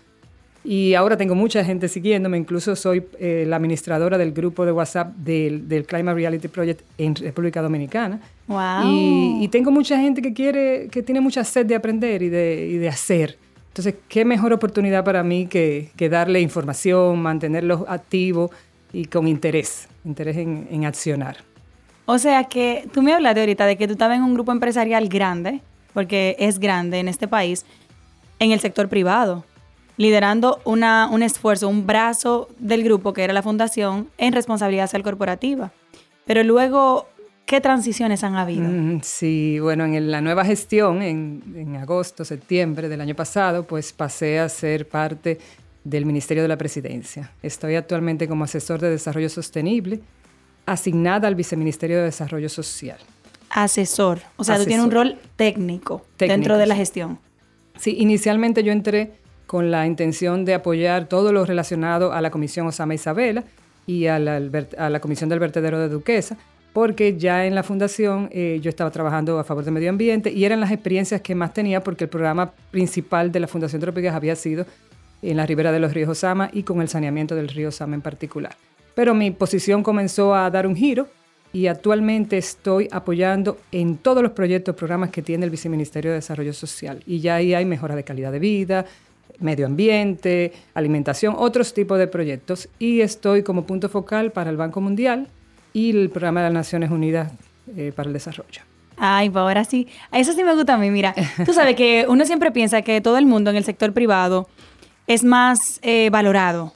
Y 0.64 0.94
ahora 0.94 1.16
tengo 1.16 1.34
mucha 1.34 1.64
gente 1.64 1.88
siguiéndome, 1.88 2.38
incluso 2.38 2.76
soy 2.76 3.04
eh, 3.18 3.44
la 3.48 3.56
administradora 3.56 4.16
del 4.16 4.32
grupo 4.32 4.64
de 4.64 4.70
WhatsApp 4.70 5.14
del, 5.16 5.68
del, 5.68 5.84
Climate 5.84 6.14
Reality 6.14 6.46
Project 6.46 6.82
en 6.98 7.16
República 7.16 7.60
Dominicana. 7.62 8.20
Wow. 8.46 8.84
Y, 8.84 9.48
tengo 9.48 9.72
mucha 9.72 9.98
gente 9.98 10.22
que 10.22 10.32
quiere, 10.32 10.88
que 10.88 11.02
tiene 11.02 11.20
mucha 11.20 11.42
sed 11.42 11.66
de 11.66 11.74
aprender 11.74 12.22
y 12.22 12.28
de, 12.28 12.68
y 12.70 12.76
de 12.76 12.88
hacer. 12.88 13.38
Entonces, 13.68 13.94
qué 14.08 14.24
mejor 14.24 14.52
oportunidad 14.52 15.04
para 15.04 15.24
mí 15.24 15.46
que, 15.46 15.90
que 15.96 16.08
darle 16.08 16.40
información, 16.40 17.20
mantenerlos 17.20 17.84
activos 17.88 18.50
y 18.92 19.06
con 19.06 19.26
interés, 19.26 19.88
interés 20.04 20.36
en, 20.36 20.68
en 20.70 20.84
accionar. 20.84 21.38
O 22.04 22.18
sea 22.18 22.44
que 22.44 22.88
tú 22.92 23.02
me 23.02 23.12
hablaste 23.12 23.40
ahorita 23.40 23.66
de 23.66 23.76
que 23.76 23.86
tú 23.86 23.92
estabas 23.92 24.16
en 24.16 24.24
un 24.24 24.34
grupo 24.34 24.52
empresarial 24.52 25.08
grande, 25.08 25.60
porque 25.94 26.36
es 26.38 26.58
grande 26.58 26.98
en 26.98 27.08
este 27.08 27.28
país, 27.28 27.64
en 28.38 28.50
el 28.50 28.60
sector 28.60 28.88
privado, 28.88 29.44
liderando 29.96 30.60
una, 30.64 31.08
un 31.08 31.22
esfuerzo, 31.22 31.68
un 31.68 31.86
brazo 31.86 32.48
del 32.58 32.82
grupo 32.82 33.12
que 33.12 33.22
era 33.22 33.32
la 33.32 33.42
fundación 33.42 34.08
en 34.18 34.32
responsabilidad 34.32 34.86
social 34.86 35.02
corporativa. 35.04 35.72
Pero 36.24 36.42
luego, 36.42 37.06
¿qué 37.46 37.60
transiciones 37.60 38.24
han 38.24 38.34
habido? 38.34 38.68
Mm, 38.68 39.00
sí, 39.02 39.60
bueno, 39.60 39.84
en 39.84 40.10
la 40.10 40.20
nueva 40.20 40.44
gestión, 40.44 41.02
en, 41.02 41.42
en 41.54 41.76
agosto, 41.76 42.24
septiembre 42.24 42.88
del 42.88 43.00
año 43.00 43.14
pasado, 43.14 43.64
pues 43.64 43.92
pasé 43.92 44.40
a 44.40 44.48
ser 44.48 44.88
parte 44.88 45.38
del 45.84 46.06
Ministerio 46.06 46.42
de 46.42 46.48
la 46.48 46.56
Presidencia. 46.56 47.30
Estoy 47.42 47.76
actualmente 47.76 48.28
como 48.28 48.44
asesor 48.44 48.80
de 48.80 48.90
desarrollo 48.90 49.28
sostenible, 49.28 50.00
asignada 50.66 51.28
al 51.28 51.34
Viceministerio 51.34 51.98
de 51.98 52.04
Desarrollo 52.04 52.48
Social. 52.48 52.98
Asesor, 53.50 54.20
o 54.36 54.44
sea, 54.44 54.58
tú 54.58 54.64
tienes 54.64 54.84
un 54.84 54.90
rol 54.90 55.18
técnico, 55.36 56.06
dentro 56.18 56.56
de 56.56 56.66
la 56.66 56.74
gestión. 56.74 57.18
Sí, 57.78 57.96
inicialmente 57.98 58.62
yo 58.62 58.72
entré 58.72 59.12
con 59.46 59.70
la 59.70 59.86
intención 59.86 60.46
de 60.46 60.54
apoyar 60.54 61.06
todo 61.06 61.32
lo 61.32 61.44
relacionado 61.44 62.12
a 62.12 62.22
la 62.22 62.30
Comisión 62.30 62.66
Osama 62.66 62.94
Isabela 62.94 63.44
y 63.86 64.06
a 64.06 64.18
la, 64.18 64.40
a 64.78 64.88
la 64.88 65.00
Comisión 65.00 65.28
del 65.28 65.40
Vertedero 65.40 65.78
de 65.78 65.90
Duquesa, 65.90 66.38
porque 66.72 67.18
ya 67.18 67.44
en 67.44 67.54
la 67.54 67.62
fundación 67.62 68.30
eh, 68.32 68.60
yo 68.62 68.70
estaba 68.70 68.90
trabajando 68.90 69.38
a 69.38 69.44
favor 69.44 69.64
del 69.64 69.74
medio 69.74 69.90
ambiente 69.90 70.30
y 70.32 70.44
eran 70.44 70.60
las 70.60 70.70
experiencias 70.70 71.20
que 71.20 71.34
más 71.34 71.52
tenía 71.52 71.82
porque 71.82 72.04
el 72.04 72.10
programa 72.10 72.52
principal 72.70 73.30
de 73.30 73.40
la 73.40 73.46
Fundación 73.46 73.82
Trópicas 73.82 74.14
había 74.14 74.36
sido 74.36 74.64
en 75.20 75.36
la 75.36 75.44
ribera 75.44 75.70
de 75.70 75.78
los 75.78 75.92
ríos 75.92 76.08
Osama 76.08 76.48
y 76.52 76.62
con 76.62 76.80
el 76.80 76.88
saneamiento 76.88 77.34
del 77.34 77.48
río 77.48 77.68
Osama 77.68 77.94
en 77.94 78.00
particular. 78.00 78.56
Pero 78.94 79.14
mi 79.14 79.30
posición 79.30 79.82
comenzó 79.82 80.34
a 80.34 80.50
dar 80.50 80.66
un 80.66 80.76
giro 80.76 81.08
y 81.52 81.66
actualmente 81.66 82.38
estoy 82.38 82.88
apoyando 82.90 83.58
en 83.72 83.98
todos 83.98 84.22
los 84.22 84.32
proyectos, 84.32 84.74
programas 84.74 85.10
que 85.10 85.22
tiene 85.22 85.44
el 85.44 85.50
Viceministerio 85.50 86.10
de 86.10 86.16
Desarrollo 86.16 86.52
Social. 86.52 87.02
Y 87.06 87.20
ya 87.20 87.36
ahí 87.36 87.54
hay 87.54 87.64
mejora 87.64 87.94
de 87.94 88.04
calidad 88.04 88.32
de 88.32 88.38
vida, 88.38 88.86
medio 89.38 89.66
ambiente, 89.66 90.52
alimentación, 90.74 91.34
otros 91.36 91.74
tipos 91.74 91.98
de 91.98 92.06
proyectos. 92.06 92.68
Y 92.78 93.00
estoy 93.00 93.42
como 93.42 93.64
punto 93.64 93.88
focal 93.88 94.32
para 94.32 94.50
el 94.50 94.56
Banco 94.56 94.80
Mundial 94.80 95.28
y 95.74 95.90
el 95.90 96.10
Programa 96.10 96.40
de 96.40 96.46
las 96.46 96.54
Naciones 96.54 96.90
Unidas 96.90 97.32
eh, 97.76 97.92
para 97.94 98.06
el 98.08 98.12
Desarrollo. 98.14 98.62
Ay, 98.96 99.28
pues 99.30 99.40
ahora 99.40 99.64
sí. 99.64 99.88
Eso 100.10 100.32
sí 100.32 100.44
me 100.44 100.54
gusta 100.54 100.74
a 100.74 100.78
mí. 100.78 100.90
Mira, 100.90 101.14
tú 101.44 101.52
sabes 101.52 101.76
que 101.76 102.06
uno 102.08 102.24
siempre 102.24 102.50
piensa 102.50 102.82
que 102.82 103.00
todo 103.00 103.18
el 103.18 103.26
mundo 103.26 103.50
en 103.50 103.56
el 103.56 103.64
sector 103.64 103.92
privado 103.92 104.48
es 105.06 105.24
más 105.24 105.80
eh, 105.82 106.08
valorado 106.10 106.72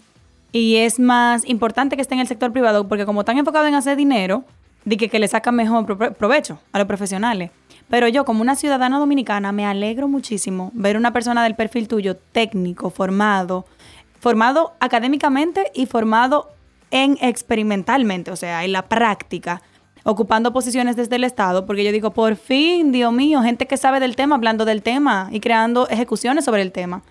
y 0.52 0.76
es 0.76 0.98
más 0.98 1.46
importante 1.46 1.96
que 1.96 2.02
esté 2.02 2.14
en 2.14 2.20
el 2.20 2.28
sector 2.28 2.52
privado 2.52 2.88
porque 2.88 3.06
como 3.06 3.20
están 3.20 3.38
enfocados 3.38 3.68
en 3.68 3.74
hacer 3.74 3.96
dinero, 3.96 4.44
de 4.84 4.96
que, 4.96 5.08
que 5.08 5.18
le 5.18 5.28
sacan 5.28 5.54
mejor 5.54 6.14
provecho 6.16 6.60
a 6.72 6.78
los 6.78 6.86
profesionales. 6.86 7.50
Pero 7.88 8.08
yo, 8.08 8.24
como 8.24 8.40
una 8.40 8.56
ciudadana 8.56 8.98
dominicana, 8.98 9.52
me 9.52 9.66
alegro 9.66 10.08
muchísimo 10.08 10.70
ver 10.74 10.96
una 10.96 11.12
persona 11.12 11.42
del 11.44 11.54
perfil 11.54 11.88
tuyo, 11.88 12.16
técnico, 12.16 12.90
formado, 12.90 13.66
formado 14.20 14.74
académicamente 14.80 15.70
y 15.74 15.86
formado 15.86 16.50
en 16.90 17.18
experimentalmente, 17.20 18.30
o 18.30 18.36
sea, 18.36 18.64
en 18.64 18.72
la 18.72 18.82
práctica, 18.82 19.60
ocupando 20.04 20.52
posiciones 20.52 20.94
desde 20.94 21.16
el 21.16 21.24
Estado, 21.24 21.66
porque 21.66 21.84
yo 21.84 21.90
digo, 21.90 22.12
por 22.12 22.36
fin, 22.36 22.92
Dios 22.92 23.12
mío, 23.12 23.42
gente 23.42 23.66
que 23.66 23.76
sabe 23.76 23.98
del 23.98 24.14
tema, 24.14 24.36
hablando 24.36 24.64
del 24.64 24.82
tema 24.82 25.28
y 25.32 25.40
creando 25.40 25.88
ejecuciones 25.88 26.44
sobre 26.44 26.62
el 26.62 26.70
tema. 26.70 27.02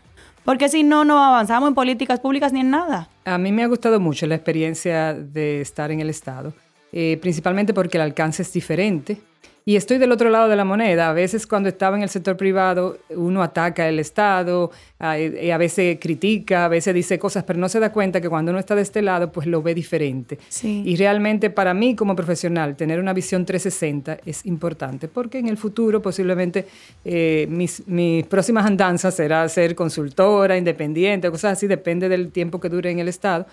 Porque 0.45 0.69
si 0.69 0.83
no, 0.83 1.03
no 1.03 1.21
avanzamos 1.21 1.67
en 1.67 1.75
políticas 1.75 2.19
públicas 2.19 2.53
ni 2.53 2.61
en 2.61 2.69
nada. 2.69 3.09
A 3.25 3.37
mí 3.39 3.51
me 3.51 3.63
ha 3.63 3.67
gustado 3.67 3.99
mucho 3.99 4.27
la 4.27 4.35
experiencia 4.35 5.15
de 5.15 5.59
estar 5.59 5.91
en 5.91 5.99
el 5.99 6.09
Estado, 6.09 6.53
eh, 6.93 7.17
principalmente 7.19 7.73
porque 7.73 7.97
el 7.97 8.03
alcance 8.03 8.43
es 8.43 8.53
diferente 8.53 9.17
y 9.67 9.77
estoy 9.77 9.97
del 9.97 10.11
otro 10.11 10.29
lado 10.29 10.47
de 10.47 10.55
la 10.55 10.63
moneda. 10.63 11.09
A 11.09 11.13
veces 11.13 11.47
cuando 11.47 11.69
estaba 11.69 11.97
en 11.97 12.03
el 12.03 12.09
sector 12.09 12.37
privado, 12.37 12.99
uno 13.09 13.41
ataca 13.41 13.89
el 13.89 13.97
Estado, 13.97 14.69
a, 14.99 15.15
veces 15.57 15.97
critica, 15.99 16.65
a 16.65 16.67
veces 16.67 16.93
dice 16.93 17.17
cosas, 17.17 17.43
pero 17.45 17.57
no 17.57 17.67
se 17.67 17.79
da 17.79 17.91
cuenta 17.91 18.21
que 18.21 18.29
cuando 18.29 18.51
uno 18.51 18.59
está 18.59 18.75
de 18.75 18.83
este 18.83 19.01
lado, 19.01 19.31
pues 19.31 19.47
lo 19.47 19.63
ve 19.63 19.73
diferente. 19.73 20.37
Y 20.61 20.95
realmente 20.97 21.49
para 21.49 21.73
mí 21.73 21.95
como 21.95 22.15
profesional, 22.15 22.75
tener 22.75 22.99
una 22.99 23.11
visión 23.11 23.43
360 23.43 24.19
es 24.23 24.45
importante, 24.45 25.07
porque 25.07 25.39
en 25.39 25.47
el 25.47 25.57
futuro 25.57 25.99
posiblemente 25.99 26.67
eh, 27.03 27.47
mis, 27.49 27.83
próximas 28.29 28.67
andanzas 28.67 29.15
será 29.15 29.49
ser 29.49 29.73
consultora, 29.73 30.55
independiente, 30.57 31.31
cosas 31.31 31.53
así, 31.53 31.65
depende 31.65 32.07
del 32.07 32.31
tiempo 32.31 32.59
que 32.59 32.69
dure 32.69 32.91
en 32.91 32.99
el 32.99 33.07
Estado. 33.07 33.47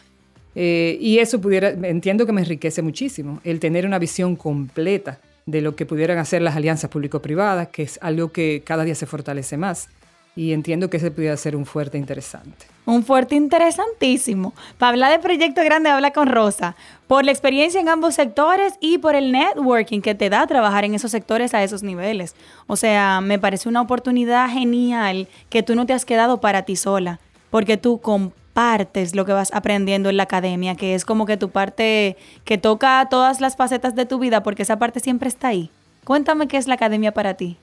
Eh, 0.54 0.99
y 1.00 1.21
eso 1.21 1.40
pudiera, 1.40 1.71
entiendo 1.71 2.26
que 2.26 2.33
me 2.33 2.42
enriquece 2.42 2.83
muchísimo, 2.83 3.40
el 3.45 3.59
tener 3.59 3.87
una 3.87 3.99
visión 3.99 4.37
completa 4.37 5.19
de 5.47 5.61
lo 5.61 5.77
que 5.77 5.87
pudieran 5.87 6.19
hacer 6.19 6.43
las 6.43 6.57
alianzas 6.57 6.91
público-privadas, 6.91 7.69
que 7.69 7.83
es 7.83 7.99
algo 8.03 8.33
que 8.33 8.63
cada 8.65 8.85
día 8.85 8.95
se 8.95 9.07
fortalece 9.07 9.57
más. 9.57 9.89
Y 10.35 10.53
entiendo 10.53 10.89
que 10.89 10.97
ese 10.97 11.11
pudiera 11.11 11.37
ser 11.37 11.57
un 11.57 11.67
fuerte 11.67 11.99
interesante. 11.99 12.67
Un 12.87 13.05
fuerte 13.05 13.35
interesantísimo. 13.35 14.55
Para 14.79 14.91
hablar 14.91 15.13
de 15.13 15.19
Proyecto 15.19 15.63
Grande, 15.63 15.91
habla 15.91 16.13
con 16.13 16.27
Rosa. 16.27 16.75
Por 17.07 17.25
la 17.25 17.33
experiencia 17.33 17.81
en 17.81 17.91
ambos 17.91 18.15
sectores 18.15 18.75
y 18.81 18.97
por 18.97 19.15
el 19.15 19.31
networking 19.31 20.01
que 20.01 20.15
te 20.15 20.31
da 20.31 20.47
trabajar 20.47 20.87
en 20.87 20.95
esos 20.95 21.11
sectores 21.11 21.53
a 21.53 21.63
esos 21.63 21.83
niveles. 21.83 22.35
O 22.67 22.77
sea, 22.77 23.21
me 23.21 23.39
parece 23.39 23.69
una 23.69 23.83
oportunidad 23.83 24.49
genial 24.49 25.29
que 25.51 25.63
tú 25.63 25.75
no 25.75 25.85
te 25.85 25.93
has 25.93 26.07
quedado 26.07 26.41
para 26.41 26.63
ti 26.63 26.77
sola. 26.77 27.21
Porque 27.51 27.77
tú 27.77 28.01
con 28.01 28.33
partes 28.52 29.14
lo 29.14 29.25
que 29.25 29.32
vas 29.32 29.52
aprendiendo 29.52 30.11
en 30.11 30.16
la 30.16 30.25
academia, 30.25 30.75
que 30.75 30.94
es 30.94 31.04
como 31.04 31.26
que 31.26 31.37
tu 31.37 31.50
parte 31.50 32.16
que 32.44 32.59
toca 32.59 33.06
todas 33.11 33.40
las 33.40 33.56
facetas 33.56 33.94
de 33.94 34.06
tu 34.06 34.18
vida, 34.18 34.42
porque 34.42 34.62
esa 34.62 34.78
parte 34.78 35.00
siempre 35.00 35.28
está 35.28 35.49
ahí. 35.49 35.71
Cuéntame 36.04 36.49
qué 36.49 36.56
es 36.56 36.66
la 36.66 36.75
academia 36.75 37.12
para 37.12 37.35
ti. 37.35 37.56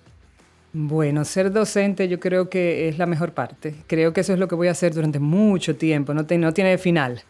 Bueno, 0.71 1.25
ser 1.25 1.51
docente 1.51 2.07
yo 2.07 2.19
creo 2.19 2.49
que 2.49 2.87
es 2.87 2.97
la 2.97 3.05
mejor 3.05 3.33
parte. 3.33 3.75
Creo 3.87 4.13
que 4.13 4.21
eso 4.21 4.33
es 4.33 4.39
lo 4.39 4.47
que 4.47 4.55
voy 4.55 4.67
a 4.67 4.71
hacer 4.71 4.93
durante 4.93 5.19
mucho 5.19 5.75
tiempo, 5.75 6.13
no, 6.13 6.25
tiene 6.25 6.77
final. 6.77 7.23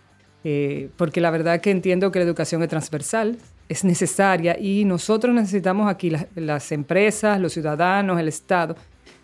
Eh, 0.43 0.89
porque 0.97 1.19
la 1.21 1.31
verdad 1.31 1.59
que 1.59 1.71
entiendo 1.71 2.11
que 2.11 2.19
la 2.19 2.25
educación 2.25 2.63
es 2.63 2.69
transversal, 2.69 3.37
es 3.67 3.83
necesaria 3.83 4.57
y 4.59 4.85
nosotros 4.85 5.33
necesitamos 5.33 5.89
aquí 5.89 6.11
las 6.35 6.71
empresas, 6.71 7.39
los 7.39 7.53
ciudadanos, 7.53 8.19
el 8.19 8.27
Estado, 8.27 8.75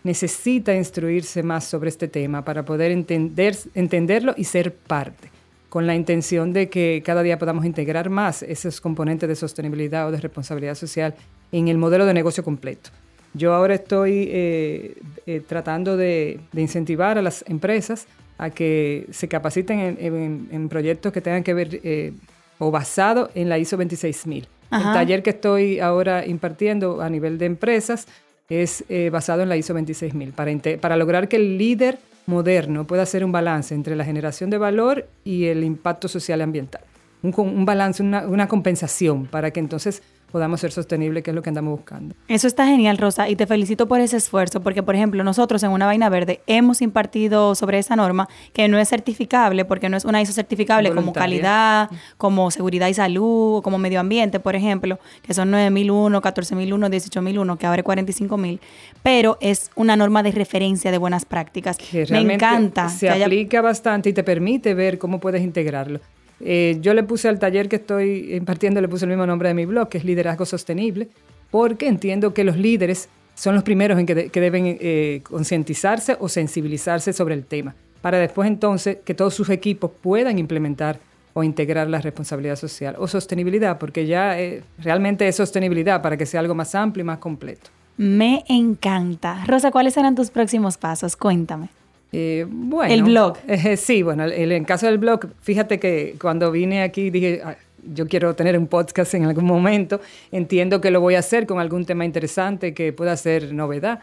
necesita 0.05 0.75
instruirse 0.75 1.41
más 1.41 1.63
sobre 1.63 1.89
este 1.89 2.07
tema 2.07 2.45
para 2.45 2.63
poder 2.63 2.91
entender, 2.91 3.57
entenderlo 3.73 4.35
y 4.37 4.43
ser 4.43 4.71
parte, 4.71 5.31
con 5.67 5.87
la 5.87 5.95
intención 5.95 6.53
de 6.53 6.69
que 6.69 7.01
cada 7.03 7.23
día 7.23 7.39
podamos 7.39 7.65
integrar 7.65 8.11
más 8.11 8.43
esos 8.43 8.79
componentes 8.79 9.27
de 9.27 9.35
sostenibilidad 9.35 10.07
o 10.07 10.11
de 10.11 10.21
responsabilidad 10.21 10.75
social 10.75 11.15
en 11.51 11.69
el 11.69 11.79
modelo 11.79 12.05
de 12.05 12.13
negocio 12.13 12.43
completo. 12.43 12.91
Yo 13.33 13.55
ahora 13.55 13.73
estoy 13.73 14.29
eh, 14.29 14.95
eh, 15.25 15.41
tratando 15.45 15.97
de, 15.97 16.39
incentivar 16.53 17.17
a 17.17 17.23
las 17.23 17.43
empresas 17.47 18.07
a 18.37 18.51
que 18.51 19.07
se 19.09 19.27
capaciten 19.27 19.97
en, 19.99 20.69
proyectos 20.69 21.11
que 21.11 21.19
tengan 21.19 21.43
que 21.43 21.53
ver 21.55 21.79
eh, 21.83 22.13
o 22.59 22.69
basado 22.69 23.31
en 23.33 23.49
la 23.49 23.57
ISO 23.57 23.75
26000. 23.75 24.47
El 24.71 24.81
taller 24.81 25.23
que 25.23 25.29
estoy 25.31 25.79
ahora 25.79 26.25
impartiendo 26.25 27.01
a 27.01 27.09
nivel 27.09 27.37
de 27.37 27.45
empresas 27.45 28.07
es 28.49 28.83
eh, 28.89 29.09
basado 29.11 29.41
en 29.41 29.49
la 29.49 29.57
ISO 29.57 29.73
26000, 29.73 30.31
para, 30.33 30.51
para 30.79 30.97
lograr 30.97 31.27
que 31.27 31.37
el 31.37 31.57
líder 31.57 31.97
moderno 32.25 32.85
pueda 32.85 33.03
hacer 33.03 33.23
un 33.23 33.31
balance 33.31 33.73
entre 33.73 33.95
la 33.95 34.05
generación 34.05 34.49
de 34.49 34.57
valor 34.57 35.07
y 35.23 35.45
el 35.45 35.63
impacto 35.63 36.07
social 36.07 36.39
y 36.39 36.43
ambiental. 36.43 36.81
Un, 37.21 37.65
balance, 37.65 38.03
una 38.03 38.47
compensación 38.47 39.25
para 39.25 39.49
que 39.49 39.59
entonces 39.59 40.03
podamos 40.35 40.59
ser 40.59 40.73
sostenibles, 40.73 41.23
que 41.23 41.31
es 41.31 41.35
lo 41.35 41.41
que 41.41 41.47
andamos 41.47 41.77
buscando. 41.77 42.13
Eso 42.27 42.45
está 42.45 42.67
genial, 42.67 42.97
Rosa, 42.97 43.29
y 43.29 43.37
te 43.37 43.47
felicito 43.47 43.87
por 43.87 44.01
ese 44.01 44.17
esfuerzo, 44.17 44.59
porque, 44.59 44.83
por 44.83 44.93
ejemplo, 44.93 45.23
nosotros 45.23 45.63
en 45.63 45.69
Una 45.71 45.85
Vaina 45.85 46.09
Verde 46.09 46.41
hemos 46.45 46.81
impartido 46.81 47.55
sobre 47.55 47.79
esa 47.79 47.95
norma 47.95 48.27
que 48.51 48.67
no 48.67 48.77
es 48.77 48.89
certificable, 48.89 49.63
porque 49.63 49.87
no 49.87 49.95
es 49.95 50.03
una 50.03 50.21
ISO 50.21 50.33
certificable 50.33 50.91
como 50.91 51.13
calidad, 51.13 51.89
como 52.17 52.51
seguridad 52.51 52.89
y 52.89 52.93
salud, 52.93 53.63
como 53.63 53.77
medio 53.77 54.01
ambiente, 54.01 54.41
por 54.41 54.57
ejemplo, 54.57 54.99
que 55.21 55.33
son 55.33 55.51
9001, 55.51 56.21
14001, 56.21 56.85
18001, 56.89 57.57
que 57.57 57.65
ahora 57.65 57.79
es 57.79 57.85
45000, 57.85 58.59
pero 59.03 59.37
es 59.39 59.71
una 59.75 59.95
norma 59.95 60.21
de 60.21 60.33
referencia 60.33 60.91
de 60.91 60.97
buenas 60.97 61.23
prácticas. 61.23 61.77
Me 62.09 62.33
encanta. 62.33 62.89
Se 62.89 63.09
aplica 63.09 63.61
bastante 63.61 64.09
y 64.09 64.13
te 64.13 64.25
permite 64.25 64.73
ver 64.73 64.97
cómo 64.97 65.21
puedes 65.21 65.41
integrarlo. 65.41 66.01
Eh, 66.39 66.77
yo 66.81 66.93
le 66.93 67.03
puse 67.03 67.27
al 67.27 67.39
taller 67.39 67.69
que 67.69 67.77
estoy 67.77 68.35
impartiendo, 68.35 68.81
le 68.81 68.87
puse 68.87 69.05
el 69.05 69.09
mismo 69.09 69.25
nombre 69.25 69.49
de 69.49 69.55
mi 69.55 69.65
blog, 69.65 69.89
que 69.89 69.97
es 69.97 70.05
Liderazgo 70.05 70.45
Sostenible, 70.45 71.09
porque 71.51 71.87
entiendo 71.87 72.33
que 72.33 72.43
los 72.43 72.57
líderes 72.57 73.09
son 73.35 73.55
los 73.55 73.63
primeros 73.63 73.99
en 73.99 74.05
que, 74.05 74.29
deben 74.39 74.77
eh, 74.79 75.21
concientizarse 75.23 76.17
o 76.19 76.29
sensibilizarse 76.29 77.13
sobre 77.13 77.35
el 77.35 77.45
tema, 77.45 77.75
para 78.01 78.17
después 78.17 78.47
entonces 78.47 78.97
que 79.03 79.13
todos 79.13 79.33
sus 79.33 79.49
equipos 79.49 79.91
puedan 80.01 80.39
implementar 80.39 80.99
o 81.33 81.43
integrar 81.43 81.89
la 81.89 81.99
responsabilidad 81.99 82.55
social 82.55 82.95
o 82.97 83.07
sostenibilidad, 83.07 83.77
porque 83.77 84.05
ya 84.07 84.39
eh, 84.39 84.63
realmente 84.77 85.27
es 85.27 85.35
sostenibilidad 85.35 86.01
para 86.01 86.15
que 86.15 86.25
sea 86.25 86.39
algo 86.39 86.55
más 86.55 86.73
amplio 86.75 87.03
y 87.03 87.05
más 87.05 87.17
completo. 87.17 87.69
Me 87.97 88.43
encanta. 88.47 89.43
Rosa, 89.45 89.71
¿cuáles 89.71 89.93
serán 89.93 90.15
tus 90.15 90.29
próximos 90.29 90.77
pasos? 90.77 91.15
Cuéntame. 91.15 91.69
Eh, 92.11 92.45
bueno, 92.47 92.93
el 92.93 93.03
blog. 93.03 93.37
Eh, 93.47 93.77
sí, 93.77 94.03
bueno, 94.03 94.23
el, 94.25 94.51
en 94.51 94.63
caso 94.65 94.85
del 94.87 94.97
blog, 94.97 95.27
fíjate 95.41 95.79
que 95.79 96.15
cuando 96.19 96.51
vine 96.51 96.83
aquí 96.83 97.09
dije, 97.09 97.41
ah, 97.43 97.55
yo 97.93 98.07
quiero 98.07 98.35
tener 98.35 98.57
un 98.57 98.67
podcast 98.67 99.13
en 99.13 99.25
algún 99.25 99.45
momento, 99.45 100.01
entiendo 100.31 100.81
que 100.81 100.91
lo 100.91 101.01
voy 101.01 101.15
a 101.15 101.19
hacer 101.19 101.45
con 101.45 101.59
algún 101.59 101.85
tema 101.85 102.05
interesante 102.05 102.73
que 102.73 102.93
pueda 102.93 103.15
ser 103.17 103.53
novedad. 103.53 103.99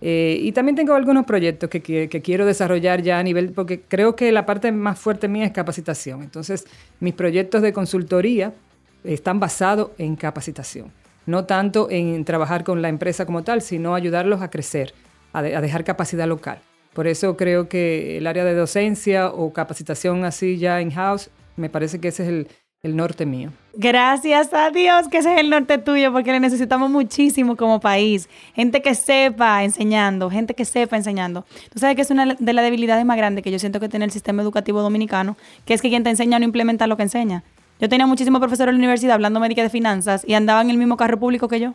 Eh, 0.00 0.38
y 0.40 0.52
también 0.52 0.76
tengo 0.76 0.94
algunos 0.94 1.26
proyectos 1.26 1.68
que, 1.68 1.80
que, 1.82 2.22
quiero 2.22 2.46
desarrollar 2.46 3.02
ya 3.02 3.18
a 3.18 3.22
nivel, 3.22 3.50
porque 3.50 3.80
creo 3.80 4.14
que 4.14 4.30
la 4.30 4.46
parte 4.46 4.70
más 4.70 4.98
fuerte 4.98 5.26
mía 5.26 5.44
es 5.44 5.50
capacitación. 5.50 6.22
Entonces, 6.22 6.66
mis 7.00 7.14
proyectos 7.14 7.62
de 7.62 7.72
consultoría 7.72 8.54
están 9.02 9.40
basados 9.40 9.90
en 9.98 10.14
capacitación, 10.14 10.92
no 11.26 11.46
tanto 11.46 11.90
en 11.90 12.24
trabajar 12.24 12.62
con 12.62 12.80
la 12.80 12.88
empresa 12.88 13.26
como 13.26 13.42
tal, 13.42 13.60
sino 13.60 13.96
ayudarlos 13.96 14.40
a 14.40 14.50
crecer, 14.50 14.94
a 15.32 15.42
dejar 15.42 15.82
capacidad 15.82 16.28
local 16.28 16.60
Por 16.98 17.06
eso 17.06 17.36
creo 17.36 17.68
que 17.68 18.18
el 18.18 18.26
área 18.26 18.42
de 18.42 18.56
docencia 18.56 19.28
o 19.28 19.52
capacitación 19.52 20.24
así 20.24 20.58
ya 20.58 20.80
in-house, 20.80 21.30
me 21.54 21.70
parece 21.70 22.00
que 22.00 22.08
ese 22.08 22.24
es 22.24 22.28
el, 22.28 22.48
el 22.82 22.96
norte 22.96 23.24
mío. 23.24 23.52
Gracias 23.72 24.52
a 24.52 24.72
Dios 24.72 25.06
que 25.06 25.18
ese 25.18 25.32
es 25.32 25.40
el 25.40 25.48
norte 25.48 25.78
tuyo, 25.78 26.12
porque 26.12 26.32
le 26.32 26.40
necesitamos 26.40 26.90
muchísimo 26.90 27.54
como 27.54 27.78
país. 27.78 28.28
Gente 28.52 28.82
que 28.82 28.96
sepa 28.96 29.62
enseñando, 29.62 30.28
gente 30.28 30.54
que 30.54 30.64
sepa 30.64 30.96
enseñando. 30.96 31.44
Tú 31.72 31.78
sabes 31.78 31.94
que 31.94 32.02
es 32.02 32.10
una 32.10 32.34
de 32.34 32.52
las 32.52 32.64
debilidades 32.64 33.04
más 33.04 33.16
grandes 33.16 33.44
que 33.44 33.52
yo 33.52 33.60
siento 33.60 33.78
que 33.78 33.88
tiene 33.88 34.04
el 34.04 34.10
sistema 34.10 34.42
educativo 34.42 34.82
dominicano, 34.82 35.36
que 35.66 35.74
es 35.74 35.82
que 35.82 35.90
quien 35.90 36.02
te 36.02 36.10
enseña 36.10 36.40
no 36.40 36.46
implementa 36.46 36.88
lo 36.88 36.96
que 36.96 37.04
enseña. 37.04 37.44
Yo 37.78 37.88
tenía 37.88 38.08
muchísimos 38.08 38.40
profesores 38.40 38.72
en 38.72 38.74
la 38.74 38.80
universidad 38.80 39.14
hablando 39.14 39.38
médica 39.38 39.62
de 39.62 39.70
finanzas 39.70 40.24
y 40.26 40.34
andaban 40.34 40.66
en 40.66 40.70
el 40.70 40.78
mismo 40.78 40.96
carro 40.96 41.16
público 41.16 41.46
que 41.46 41.60
yo. 41.60 41.74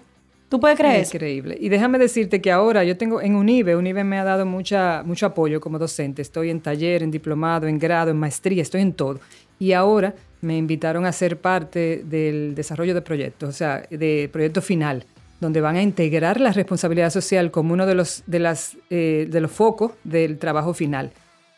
¿Tú 0.53 0.59
puedes 0.59 0.77
creer? 0.77 1.03
Increíble. 1.03 1.57
Y 1.59 1.69
déjame 1.69 1.97
decirte 1.97 2.39
que 2.39 2.51
ahora 2.51 2.83
yo 2.83 2.95
tengo 2.95 3.19
en 3.23 3.35
UNIBE, 3.35 3.75
UNIBE 3.75 4.03
me 4.03 4.19
ha 4.19 4.23
dado 4.23 4.45
mucha, 4.45 5.01
mucho 5.03 5.25
apoyo 5.25 5.59
como 5.59 5.79
docente. 5.79 6.21
Estoy 6.21 6.51
en 6.51 6.61
taller, 6.61 7.01
en 7.01 7.09
diplomado, 7.09 7.65
en 7.65 7.79
grado, 7.79 8.11
en 8.11 8.17
maestría, 8.17 8.61
estoy 8.61 8.81
en 8.81 8.93
todo. 8.93 9.19
Y 9.57 9.71
ahora 9.71 10.13
me 10.41 10.55
invitaron 10.55 11.07
a 11.07 11.11
ser 11.11 11.41
parte 11.41 12.03
del 12.05 12.53
desarrollo 12.53 12.93
de 12.93 13.01
proyectos, 13.01 13.49
o 13.49 13.51
sea, 13.51 13.83
de 13.89 14.29
proyecto 14.31 14.61
final, 14.61 15.05
donde 15.41 15.59
van 15.59 15.75
a 15.75 15.81
integrar 15.81 16.39
la 16.39 16.51
responsabilidad 16.51 17.09
social 17.09 17.49
como 17.49 17.73
uno 17.73 17.87
de 17.87 17.95
los, 17.95 18.21
de 18.27 18.37
las, 18.37 18.77
eh, 18.91 19.27
de 19.27 19.41
los 19.41 19.49
focos 19.49 19.93
del 20.03 20.37
trabajo 20.37 20.75
final. 20.75 21.13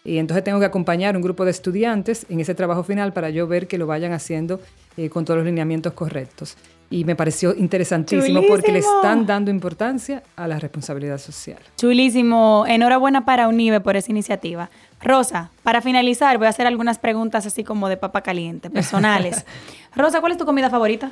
Y 0.05 0.19
entonces 0.19 0.45
tengo 0.45 0.59
que 0.59 0.67
acompañar 0.67 1.17
un 1.17 1.21
grupo 1.21 1.43
de 1.43 1.51
estudiantes 1.51 2.27
en 2.29 2.39
ese 2.39 2.55
trabajo 2.55 2.83
final 2.83 3.11
para 3.11 3.29
yo 3.29 3.45
ver 3.45 3.67
que 3.67 3.77
lo 3.77 3.87
vayan 3.87 4.13
haciendo 4.13 4.61
eh, 4.95 5.09
con 5.09 5.25
todos 5.25 5.39
los 5.39 5.45
lineamientos 5.45 5.91
correctos. 5.91 6.55
Y 6.89 7.03
me 7.03 7.15
pareció 7.15 7.55
interesantísimo 7.55 8.41
porque 8.47 8.71
le 8.71 8.79
están 8.79 9.25
dando 9.25 9.49
importancia 9.51 10.23
a 10.35 10.47
la 10.47 10.59
responsabilidad 10.59 11.17
social. 11.17 11.57
Chulísimo. 11.77 12.65
Enhorabuena 12.67 13.25
para 13.25 13.47
UNIBE 13.47 13.81
por 13.81 13.95
esa 13.95 14.11
iniciativa. 14.11 14.69
Rosa, 15.01 15.51
para 15.63 15.81
finalizar, 15.81 16.37
voy 16.37 16.47
a 16.47 16.51
hacer 16.51 16.67
algunas 16.67 16.99
preguntas 16.99 17.45
así 17.45 17.63
como 17.63 17.89
de 17.89 17.97
papa 17.97 18.21
caliente, 18.21 18.69
personales. 18.69 19.45
Rosa, 19.95 20.19
¿cuál 20.19 20.33
es 20.33 20.37
tu 20.37 20.45
comida 20.45 20.69
favorita? 20.69 21.11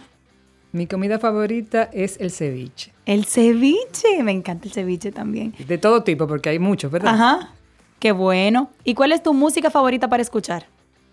Mi 0.72 0.88
comida 0.88 1.20
favorita 1.20 1.90
es 1.94 2.20
el 2.20 2.32
ceviche. 2.32 2.92
El 3.06 3.26
ceviche, 3.26 4.24
me 4.24 4.32
encanta 4.32 4.68
el 4.68 4.74
ceviche 4.74 5.12
también. 5.12 5.54
De 5.68 5.78
todo 5.78 6.04
tipo, 6.04 6.28
porque 6.28 6.50
hay 6.50 6.60
muchos, 6.60 6.92
¿verdad? 6.92 7.14
Ajá. 7.14 7.54
Qué 8.00 8.12
bueno. 8.12 8.72
¿Y 8.84 8.96
cuál 8.96 9.12
es 9.12 9.22
tu 9.22 9.34
música 9.34 9.70
favorita 9.70 10.10
para 10.10 10.24
escuchar? 10.24 10.66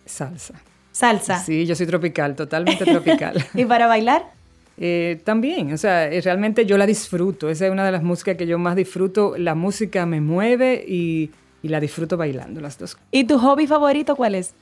Salsa. 0.06 0.54
Salsa. 0.92 1.38
Sí, 1.38 1.66
yo 1.66 1.76
soy 1.76 1.86
tropical, 1.86 2.34
totalmente 2.34 2.84
tropical. 2.86 3.44
¿Y 3.54 3.64
para 3.66 3.86
bailar? 3.86 4.32
Eh, 4.80 5.20
también, 5.24 5.72
o 5.72 5.76
sea, 5.76 6.10
eh, 6.10 6.20
realmente 6.22 6.66
yo 6.66 6.78
la 6.78 6.86
disfruto. 6.86 7.50
Esa 7.50 7.66
es 7.66 7.72
una 7.72 7.84
de 7.84 7.92
las 7.92 8.02
músicas 8.02 8.36
que 8.36 8.46
yo 8.46 8.58
más 8.58 8.74
disfruto. 8.74 9.34
La 9.36 9.54
música 9.54 10.06
me 10.06 10.20
mueve 10.20 10.82
y 10.88 11.30
y 11.62 11.68
la 11.68 11.80
disfruto 11.80 12.16
bailando 12.16 12.60
las 12.60 12.78
dos. 12.78 12.96
¿Y 13.10 13.24
tu 13.24 13.38
hobby 13.38 13.66
favorito 13.66 14.16
cuál 14.16 14.34
es? 14.34 14.54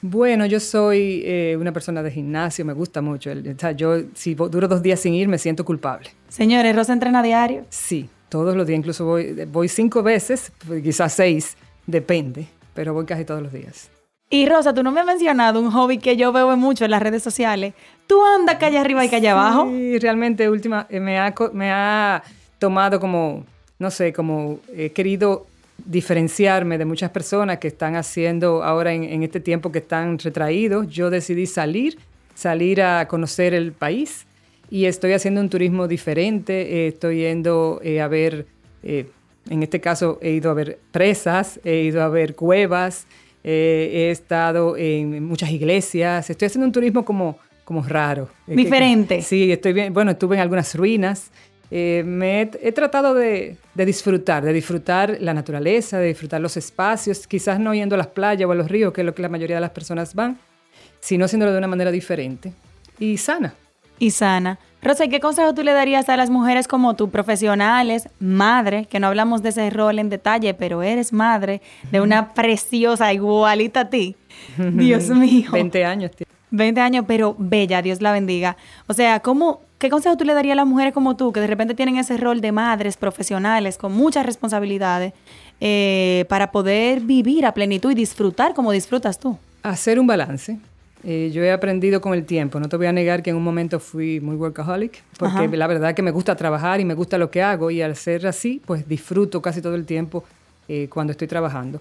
Bueno, 0.00 0.46
yo 0.46 0.58
soy 0.58 1.22
eh, 1.24 1.56
una 1.58 1.72
persona 1.72 2.02
de 2.02 2.10
gimnasio, 2.10 2.64
me 2.64 2.72
gusta 2.72 3.00
mucho. 3.00 3.30
o 3.30 3.58
sea, 3.58 3.72
yo 3.72 4.02
si 4.14 4.34
duro 4.34 4.66
dos 4.66 4.82
días 4.82 4.98
sin 5.00 5.14
ir 5.14 5.28
me 5.28 5.38
siento 5.38 5.64
culpable. 5.64 6.10
Señores, 6.28 6.74
¿Rosa 6.74 6.92
entrena 6.92 7.22
diario? 7.22 7.64
Sí, 7.68 8.08
todos 8.28 8.56
los 8.56 8.66
días, 8.66 8.78
incluso 8.78 9.04
voy, 9.04 9.44
voy 9.46 9.68
cinco 9.68 10.02
veces, 10.02 10.52
pues, 10.66 10.82
quizás 10.82 11.12
seis, 11.12 11.56
depende, 11.86 12.48
pero 12.74 12.94
voy 12.94 13.06
casi 13.06 13.24
todos 13.24 13.42
los 13.42 13.52
días. 13.52 13.91
Y 14.34 14.46
Rosa, 14.46 14.72
tú 14.72 14.82
no 14.82 14.90
me 14.92 15.00
has 15.00 15.06
mencionado 15.06 15.60
un 15.60 15.70
hobby 15.70 15.98
que 15.98 16.16
yo 16.16 16.32
veo 16.32 16.56
mucho 16.56 16.86
en 16.86 16.90
las 16.90 17.02
redes 17.02 17.22
sociales. 17.22 17.74
Tú 18.06 18.24
andas 18.24 18.56
calle 18.56 18.78
arriba 18.78 19.04
y 19.04 19.10
calle 19.10 19.28
abajo. 19.28 19.68
Sí, 19.68 19.98
realmente 19.98 20.48
última, 20.48 20.86
eh, 20.88 21.00
me, 21.00 21.18
ha, 21.18 21.34
me 21.52 21.70
ha 21.70 22.22
tomado 22.58 22.98
como, 22.98 23.44
no 23.78 23.90
sé, 23.90 24.14
como 24.14 24.58
he 24.74 24.88
querido 24.88 25.44
diferenciarme 25.84 26.78
de 26.78 26.86
muchas 26.86 27.10
personas 27.10 27.58
que 27.58 27.68
están 27.68 27.94
haciendo 27.94 28.64
ahora 28.64 28.94
en, 28.94 29.22
este 29.22 29.38
tiempo 29.38 29.70
que 29.70 29.80
están 29.80 30.18
retraídos. 30.18 30.88
Yo 30.88 31.10
decidí 31.10 31.44
salir, 31.44 31.98
salir 32.34 32.80
a 32.80 33.06
conocer 33.08 33.52
el 33.52 33.72
país 33.72 34.26
y 34.70 34.86
estoy 34.86 35.12
haciendo 35.12 35.42
un 35.42 35.50
turismo 35.50 35.88
diferente. 35.88 36.86
Eh, 36.86 36.88
estoy 36.88 37.18
yendo 37.18 37.82
eh, 37.84 38.00
a 38.00 38.08
ver, 38.08 38.46
eh, 38.82 39.10
en 39.50 39.62
este 39.62 39.78
caso 39.78 40.18
he 40.22 40.30
ido 40.30 40.50
a 40.50 40.54
ver 40.54 40.78
presas, 40.90 41.60
he 41.64 41.82
ido 41.82 42.02
a 42.02 42.08
ver 42.08 42.34
cuevas, 42.34 43.06
he 43.44 44.10
estado 44.10 44.76
en 44.76 45.24
muchas 45.24 45.50
iglesias. 45.50 46.28
Estoy 46.30 46.46
haciendo 46.46 46.66
un 46.66 46.72
turismo 46.72 47.04
como, 47.04 47.38
como 47.64 47.82
raro. 47.82 48.28
Diferente. 48.46 49.22
sí, 49.22 49.50
estoy 49.52 49.72
bien. 49.72 49.92
Bueno, 49.92 50.12
estuve 50.12 50.36
en 50.36 50.42
algunas 50.42 50.74
ruinas. 50.74 51.30
Eh, 51.74 52.02
me 52.04 52.42
he, 52.42 52.72
tratado 52.72 53.14
de, 53.14 53.56
disfrutar, 53.74 54.44
de 54.44 54.52
disfrutar 54.52 55.16
la 55.20 55.32
naturaleza, 55.32 55.98
de 55.98 56.08
disfrutar 56.08 56.38
los 56.38 56.58
espacios, 56.58 57.26
quizás 57.26 57.58
no 57.58 57.72
yendo 57.72 57.94
a 57.94 57.98
las 57.98 58.08
playas 58.08 58.46
o 58.46 58.52
a 58.52 58.54
los 58.54 58.70
ríos, 58.70 58.92
que 58.92 59.00
es 59.00 59.06
lo 59.06 59.14
que 59.14 59.22
la 59.22 59.30
mayoría 59.30 59.56
de 59.56 59.62
las 59.62 59.70
personas 59.70 60.14
van, 60.14 60.38
sino 61.00 61.24
haciéndolo 61.24 61.50
de 61.50 61.56
una 61.56 61.68
manera 61.68 61.90
diferente 61.90 62.52
y 62.98 63.16
sana. 63.16 63.54
Y 63.98 64.10
sana. 64.10 64.58
Rosa, 64.82 65.06
¿qué 65.06 65.20
consejo 65.20 65.54
tú 65.54 65.62
le 65.62 65.72
darías 65.72 66.08
a 66.08 66.16
las 66.16 66.28
mujeres 66.28 66.66
como 66.66 66.94
tú, 66.94 67.08
profesionales, 67.08 68.08
madre, 68.18 68.86
que 68.86 68.98
no 68.98 69.06
hablamos 69.06 69.40
de 69.40 69.50
ese 69.50 69.70
rol 69.70 70.00
en 70.00 70.08
detalle, 70.08 70.54
pero 70.54 70.82
eres 70.82 71.12
madre 71.12 71.62
de 71.92 72.00
una 72.00 72.34
preciosa 72.34 73.12
igualita 73.12 73.80
a 73.80 73.90
ti? 73.90 74.16
Dios 74.58 75.08
mío. 75.08 75.50
20 75.52 75.84
años. 75.84 76.10
20 76.50 76.80
años, 76.80 77.04
pero 77.06 77.36
bella, 77.38 77.80
Dios 77.80 78.02
la 78.02 78.10
bendiga. 78.10 78.56
O 78.88 78.92
sea, 78.92 79.20
¿cómo, 79.20 79.60
¿Qué 79.78 79.88
consejo 79.88 80.16
tú 80.16 80.24
le 80.24 80.34
darías 80.34 80.52
a 80.52 80.56
las 80.56 80.66
mujeres 80.66 80.92
como 80.92 81.16
tú, 81.16 81.32
que 81.32 81.40
de 81.40 81.46
repente 81.46 81.74
tienen 81.74 81.96
ese 81.96 82.16
rol 82.16 82.40
de 82.40 82.52
madres 82.52 82.96
profesionales 82.96 83.78
con 83.78 83.92
muchas 83.92 84.26
responsabilidades, 84.26 85.12
eh, 85.60 86.24
para 86.28 86.52
poder 86.52 87.00
vivir 87.00 87.46
a 87.46 87.52
plenitud 87.52 87.90
y 87.92 87.94
disfrutar 87.94 88.52
como 88.54 88.70
disfrutas 88.72 89.18
tú? 89.18 89.38
Hacer 89.62 89.98
un 89.98 90.06
balance. 90.06 90.58
Eh, 91.04 91.30
yo 91.32 91.42
he 91.42 91.50
aprendido 91.50 92.00
con 92.00 92.14
el 92.14 92.24
tiempo. 92.24 92.60
No 92.60 92.68
te 92.68 92.76
voy 92.76 92.86
a 92.86 92.92
negar 92.92 93.22
que 93.22 93.30
en 93.30 93.36
un 93.36 93.42
momento 93.42 93.80
fui 93.80 94.20
muy 94.20 94.36
workaholic, 94.36 95.02
porque 95.18 95.48
la 95.56 95.66
verdad 95.66 95.94
que 95.94 96.02
me 96.02 96.10
gusta 96.10 96.36
trabajar 96.36 96.80
y 96.80 96.84
me 96.84 96.94
gusta 96.94 97.18
lo 97.18 97.30
que 97.30 97.42
hago 97.42 97.70
y 97.70 97.82
al 97.82 97.96
ser 97.96 98.26
así, 98.26 98.62
pues 98.64 98.86
disfruto 98.88 99.42
casi 99.42 99.60
todo 99.60 99.74
el 99.74 99.84
tiempo 99.84 100.24
eh, 100.68 100.88
cuando 100.88 101.10
estoy 101.10 101.26
trabajando. 101.26 101.80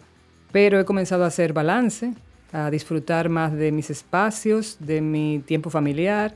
Pero 0.51 0.79
he 0.79 0.85
comenzado 0.85 1.23
a 1.23 1.27
hacer 1.27 1.53
balance, 1.53 2.13
a 2.51 2.71
disfrutar 2.71 3.29
más 3.29 3.53
de 3.53 3.71
mis 3.71 3.89
espacios, 3.89 4.77
de 4.79 5.01
mi 5.01 5.39
tiempo 5.45 5.69
familiar, 5.69 6.35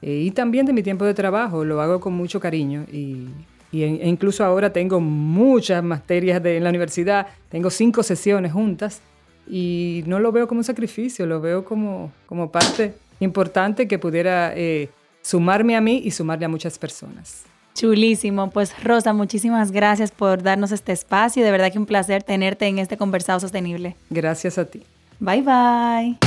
eh, 0.00 0.22
y 0.26 0.30
también 0.30 0.66
de 0.66 0.72
mi 0.72 0.82
tiempo 0.82 1.04
de 1.04 1.14
trabajo, 1.14 1.64
lo 1.64 1.80
hago 1.80 2.00
con 2.00 2.14
mucho 2.14 2.40
cariño 2.40 2.84
y, 2.90 3.28
e 3.72 4.08
incluso 4.08 4.44
ahora 4.44 4.72
tengo 4.72 5.00
muchas 5.00 5.82
materias 5.84 6.42
de, 6.42 6.56
en 6.56 6.64
la 6.64 6.70
universidad, 6.70 7.26
tengo 7.48 7.70
cinco 7.70 8.02
sesiones 8.02 8.52
juntas 8.52 9.00
y 9.48 10.04
no 10.06 10.20
lo 10.20 10.32
veo 10.32 10.48
como 10.48 10.60
un 10.60 10.64
sacrificio, 10.64 11.26
lo 11.26 11.40
veo 11.40 11.64
como, 11.64 12.12
como 12.26 12.50
parte 12.50 12.94
importante 13.20 13.88
que 13.88 13.98
pudiera 13.98 14.52
eh, 14.54 14.90
sumarme 15.22 15.76
a 15.76 15.80
mí 15.80 16.02
y 16.04 16.10
sumarle 16.10 16.46
a 16.46 16.48
muchas 16.48 16.78
personas. 16.78 17.44
Chulísimo. 17.74 18.50
Pues 18.50 18.74
Rosa, 18.82 19.12
muchísimas 19.12 19.72
gracias 19.72 20.10
por 20.10 20.42
darnos 20.42 20.72
este 20.72 20.92
espacio. 20.92 21.42
De 21.42 21.50
verdad 21.50 21.72
que 21.72 21.78
un 21.78 21.86
placer 21.86 22.22
tenerte 22.22 22.66
en 22.66 22.78
este 22.78 22.96
conversado 22.96 23.40
sostenible. 23.40 23.96
Gracias 24.10 24.58
a 24.58 24.66
ti. 24.66 24.82
Bye 25.20 25.42
bye. 25.42 26.18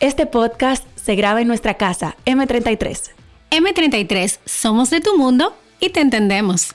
Este 0.00 0.26
podcast 0.26 0.86
se 0.96 1.16
graba 1.16 1.40
en 1.40 1.48
nuestra 1.48 1.74
casa, 1.74 2.16
M33. 2.24 3.10
M33, 3.50 4.38
somos 4.44 4.90
de 4.90 5.00
tu 5.00 5.16
mundo 5.16 5.56
y 5.80 5.90
te 5.90 6.00
entendemos. 6.00 6.74